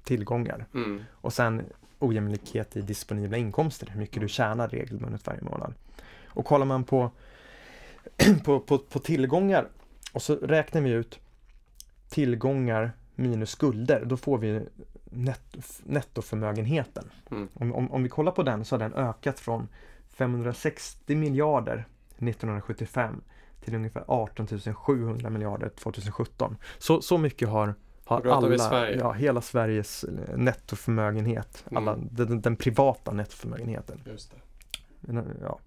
[0.04, 0.66] tillgångar.
[0.74, 1.04] Mm.
[1.10, 1.62] Och sen
[1.98, 5.74] ojämlikhet i disponibla inkomster, hur mycket du tjänar regelbundet varje månad.
[6.26, 7.10] Och kollar man på,
[8.44, 9.68] på, på, på tillgångar
[10.12, 11.18] och så räknar vi ut
[12.14, 14.66] tillgångar minus skulder, då får vi
[15.04, 17.10] net, nettoförmögenheten.
[17.30, 17.48] Mm.
[17.54, 19.68] Om, om, om vi kollar på den så har den ökat från
[20.08, 21.84] 560 miljarder
[22.18, 23.20] 1975
[23.60, 26.56] till ungefär 18 700 miljarder 2017.
[26.78, 31.76] Så, så mycket har, har alla, ja, hela Sveriges eh, nettoförmögenhet, Mm.
[31.88, 34.00] alla, den, den privata nettoförmögenheten.
[34.06, 35.24] Just det.
[35.42, 35.58] Ja,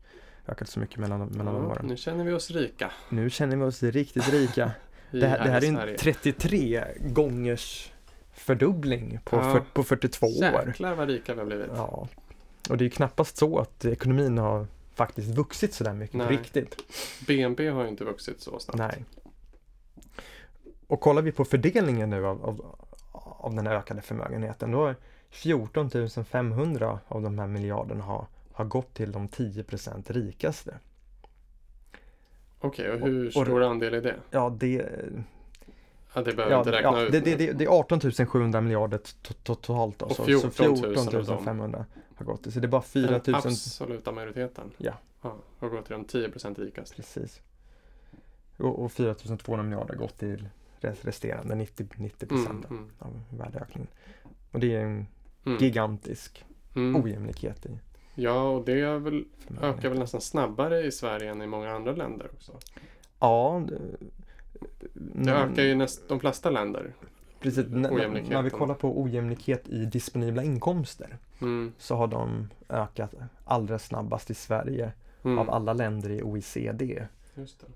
[0.47, 1.85] ökat så mycket mellan, mellan de Ja, åren.
[1.87, 2.91] nu känner vi oss rika.
[3.09, 4.71] Nu känner vi oss riktigt rika.
[5.11, 5.97] Det här, det här är en Sverige.
[5.97, 7.91] 33 gångers
[8.33, 9.41] fördubbling på, Ja.
[9.53, 10.63] för, på 42 år.
[10.67, 11.67] Jäklar vad rika vi har blivit.
[11.75, 12.07] Ja,
[12.69, 16.27] och det är ju knappast så att ekonomin har faktiskt vuxit sådär mycket på Nej.
[16.27, 16.75] riktigt.
[17.27, 18.77] BNP har ju inte vuxit så snabbt.
[18.77, 19.05] Nej.
[20.87, 22.75] Och kollar vi på fördelningen nu av, av,
[23.39, 24.95] av den ökade förmögenheten, då är
[25.29, 25.89] 14
[26.29, 30.77] 500 av de här miljarderna har, har gått till de 10% rikaste.
[32.59, 34.15] Okej, och hur Och- och- stor andel är det?
[34.31, 34.89] Ja, det,
[36.13, 38.61] Ja, det behöver ja, inte räkna ja, ut det, det, det, det är 18 700
[38.61, 39.99] miljarder to- to- totalt.
[39.99, 41.43] Då, Och så, 14 så 000 14 av dem.
[41.45, 41.85] 500
[42.15, 42.51] har gått till.
[42.51, 43.35] Så det är bara 4 Den 000.
[43.35, 44.71] absoluta majoriteten.
[44.77, 44.93] Ja.
[45.21, 46.95] ja har gått till de 10% rikaste.
[46.95, 47.41] Precis.
[48.57, 50.49] Och, och 4 200 miljarder har gått till
[50.79, 53.87] rest- resterande 90, 90 procent Mm, mm, av värdeökningen.
[54.51, 55.07] Och det är en
[55.45, 55.57] mm.
[55.57, 56.45] gigantisk
[56.75, 57.03] Mm.
[57.03, 57.79] ojämlikhet i
[58.19, 59.25] Ja, och det väl,
[59.61, 62.51] ökar väl nästan snabbare i Sverige än i många andra länder också.
[63.19, 63.79] Ja, det,
[64.93, 66.93] Det ökar ju näst, de flesta länder.
[67.39, 67.65] precis.
[67.69, 73.13] När vi kollar på ojämlikhet i disponibla inkomster Mm, så har de ökat
[73.45, 74.91] allra snabbast i Sverige
[75.23, 75.39] mm.
[75.39, 77.07] av alla länder i OECD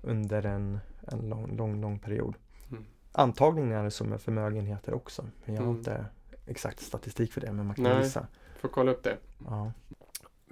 [0.02, 2.34] under en, en lång, lång, lång period.
[2.70, 2.84] Mm.
[3.12, 5.24] Antagligen är det så med förmögenheter också.
[5.44, 5.78] Men jag har Mm.
[5.78, 6.04] inte
[6.46, 8.02] exakt statistik för det, men man kan Nej.
[8.02, 8.26] gissa.
[8.60, 9.16] Får kolla upp det.
[9.48, 9.72] Ja.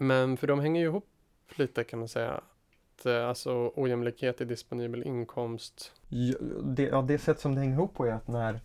[0.02, 1.08] Men för de hänger ju ihop
[1.56, 2.30] lite kan man säga.
[2.30, 5.92] Att, eh, alltså ojämlikhet i disponibel inkomst.
[6.08, 8.60] Ja, det, ja, det sätt som det hänger ihop på är att när,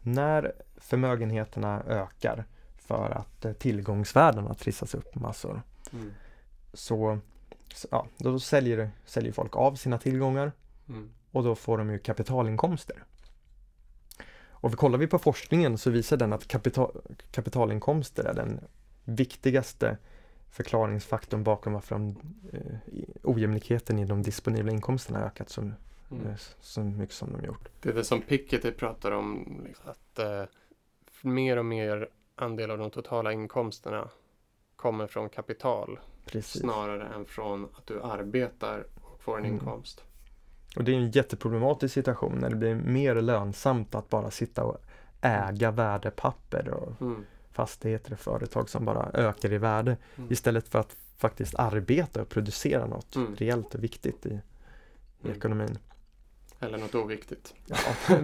[0.00, 2.44] när förmögenheterna ökar
[2.78, 5.62] för att eh, tillgångsvärdena trissas upp massor
[5.92, 6.12] Mm.
[6.72, 7.18] så,
[7.90, 10.52] ja, då säljer, säljer folk av sina tillgångar
[10.88, 11.10] Mm.
[11.30, 13.04] och då får de ju kapitalinkomster.
[14.50, 17.00] Och kollar vi på forskningen så visar den att kapital,
[17.30, 18.60] kapitalinkomster är den
[19.04, 19.96] viktigaste
[20.50, 22.16] förklaringsfaktorn bakom varför de,
[22.52, 25.74] eh, ojämlikheten i de disponibla inkomsterna har ökat så, Mm.
[26.26, 27.68] eh, så mycket som de gjort.
[27.80, 29.60] Det är det som Piketty pratar om.
[29.66, 30.42] liksom, Att eh,
[31.22, 34.08] mer och mer andel av de totala inkomsterna
[34.76, 35.98] kommer från kapital.
[36.26, 36.62] Precis.
[36.62, 39.54] Snarare än från att du arbetar och får en Mm.
[39.56, 40.04] inkomst.
[40.76, 44.76] Och det är en jätteproblematisk situation när det blir mer lönsamt att bara sitta och
[45.20, 47.24] äga värdepapper och Mm.
[47.60, 50.32] Fastigheter och företag som bara ökar i värde Mm.
[50.32, 53.36] istället för att faktiskt arbeta och producera något Mm.
[53.36, 54.40] reellt och viktigt i, i
[55.24, 55.36] Mm.
[55.36, 55.78] ekonomin.
[56.60, 57.54] Eller något oviktigt.
[57.66, 57.76] Ja,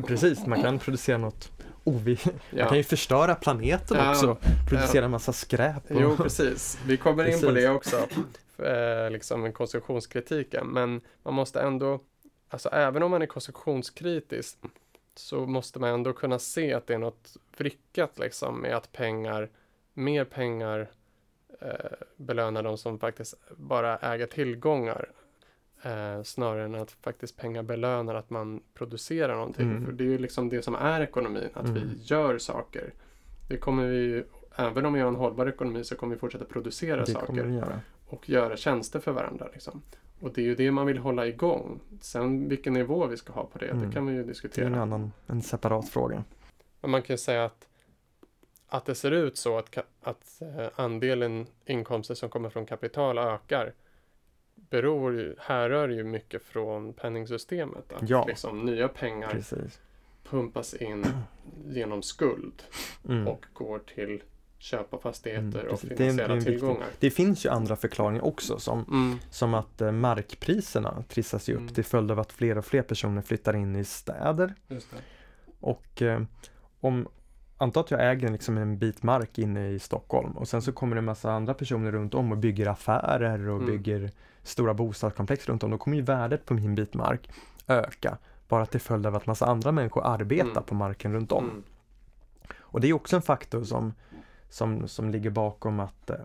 [0.07, 0.47] precis.
[0.47, 1.51] Man kan producera något
[1.85, 2.19] ovi...
[2.25, 2.69] Man Ja.
[2.69, 4.37] kan ju förstöra planeten Ja, också.
[4.69, 5.91] Producera en massa skräp.
[5.91, 6.01] Och...
[6.01, 6.79] Jo, precis.
[6.87, 7.97] Vi kommer in på det också.
[8.59, 10.67] Eh, liksom konstruktionskritiken.
[10.67, 12.01] Men man måste ändå,
[12.49, 14.59] alltså även om man är konstruktionskritisk
[15.19, 19.49] så måste man ändå kunna se att det är något vrickat liksom med att pengar,
[19.95, 20.91] mer pengar
[21.61, 21.71] eh,
[22.17, 25.11] belönar de som faktiskt bara äger tillgångar.
[25.83, 29.71] Eh, snarare än att faktiskt pengar belönar att man producerar någonting.
[29.71, 29.85] Mm.
[29.85, 31.95] För det är ju liksom det som är ekonomin, att vi Mm.
[32.03, 32.93] gör saker.
[33.49, 34.25] Det kommer vi
[34.57, 37.43] även om vi har en hållbar ekonomi så kommer vi fortsätta producera det saker
[38.07, 39.49] och göra tjänster för varandra.
[39.53, 39.83] Liksom.
[40.21, 41.81] Och det är ju det man vill hålla igång.
[42.01, 43.87] Sen vilken nivå vi ska ha på det, Mm.
[43.89, 44.67] det kan vi ju Det är diskutera.
[44.67, 46.25] en annan, en separat fråga.
[46.81, 47.69] Men man kan ju säga att,
[48.69, 53.73] att det ser ut så att, att eh, andelen inkomster som kommer från kapital ökar
[54.55, 57.93] beror ju, härrör ju mycket från penningsystemet.
[57.93, 58.25] Att Ja.
[58.27, 59.81] liksom nya pengar Precis.
[60.25, 61.07] pumpas in
[61.67, 62.63] genom skuld
[63.09, 63.29] Mm.
[63.29, 64.23] och går till
[64.67, 65.89] köpa fastigheter Mm, och precis.
[65.89, 66.87] Det finansiella viktig- tillgångar.
[67.01, 71.61] Det finns ju andra förklaringar också som, Mm, som att eh, markpriserna trissas ju upp
[71.61, 71.75] Mm.
[71.75, 74.55] till följd av att fler och fler personer flyttar in i städer.
[75.61, 76.21] Och eh,
[76.81, 77.09] om
[77.59, 80.97] Anta att jag äger liksom en bit mark inne i Stockholm och sen så kommer
[80.97, 83.67] det en massa andra personer runt om och bygger affärer och Mm.
[83.67, 84.11] bygger
[84.43, 85.71] stora bostadskomplex runt om.
[85.71, 87.31] Då kommer ju värdet på min bit mark
[87.67, 90.63] öka bara till följd av att massa andra människor arbetar Mm.
[90.63, 91.45] på marken runt om.
[91.45, 91.63] Mm,
[92.59, 93.93] Och det är också en faktor som,
[94.49, 96.17] som, som ligger bakom att eh,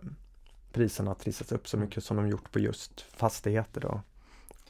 [0.72, 4.00] priserna har trissats upp så mycket som de gjort på just fastigheter och,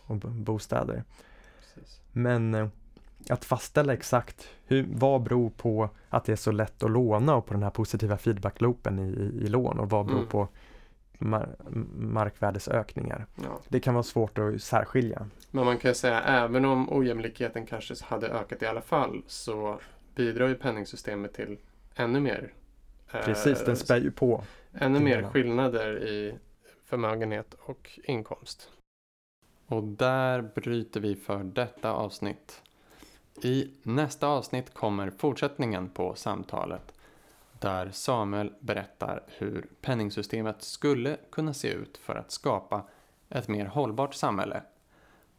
[0.05, 1.03] och bostäder.
[1.59, 2.01] Precis.
[2.11, 2.67] Men eh,
[3.29, 7.45] att fastställa exakt hur, vad beror på att det är så lätt att låna och
[7.45, 10.29] på den här positiva feedbackloopen i, i, i lån och vad beror Mm.
[10.29, 10.47] på
[11.17, 11.55] mar
[11.95, 13.25] markvärdesökningar.
[13.43, 13.59] Ja.
[13.67, 15.27] Det kan vara svårt att särskilja.
[15.51, 19.79] Men man kan säga även om ojämlikheten kanske hade ökat i alla fall så
[20.15, 21.57] bidrar ju penningsystemet till
[21.95, 22.53] ännu mer
[23.11, 24.43] Precis, den spär ju på.
[24.73, 26.37] ännu mer skillnader i
[26.85, 28.69] förmögenhet och inkomst.
[29.67, 32.61] Och där bryter vi för detta avsnitt.
[33.41, 36.93] I nästa avsnitt kommer fortsättningen på samtalet
[37.61, 42.83] där Samuel berättar hur penningsystemet skulle kunna se ut för att skapa
[43.29, 44.63] ett mer hållbart samhälle.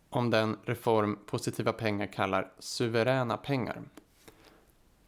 [0.09, 3.83] Om den reform Positiva pengar kallar suveräna pengar.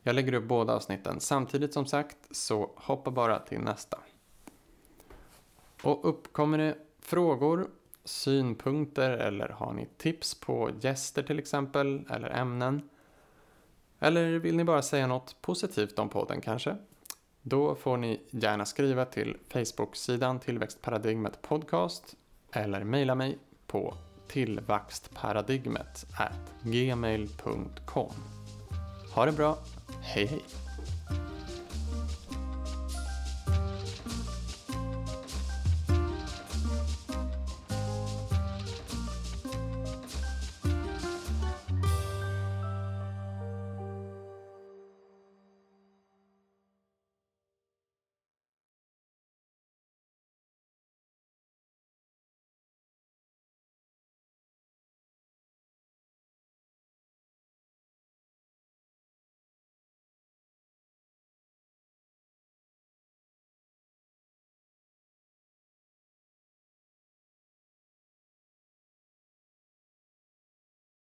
[0.06, 3.98] Jag lägger upp båda avsnitten samtidigt som sagt, så hoppa bara till nästa.
[5.82, 7.66] Och uppkommer det frågor,
[8.04, 12.88] synpunkter eller har ni tips på gäster till exempel eller ämnen?
[13.98, 16.76] Eller vill ni bara säga något positivt om podden kanske?
[17.42, 22.16] Då får ni gärna skriva till Facebook-sidan Tillväxtparadigmet Podcast
[22.52, 23.94] eller mejla mig på
[24.28, 26.06] tillvaxtparadigmet
[26.62, 28.12] gmail.com.
[29.14, 29.58] Ha det bra,
[30.02, 30.63] hej hej!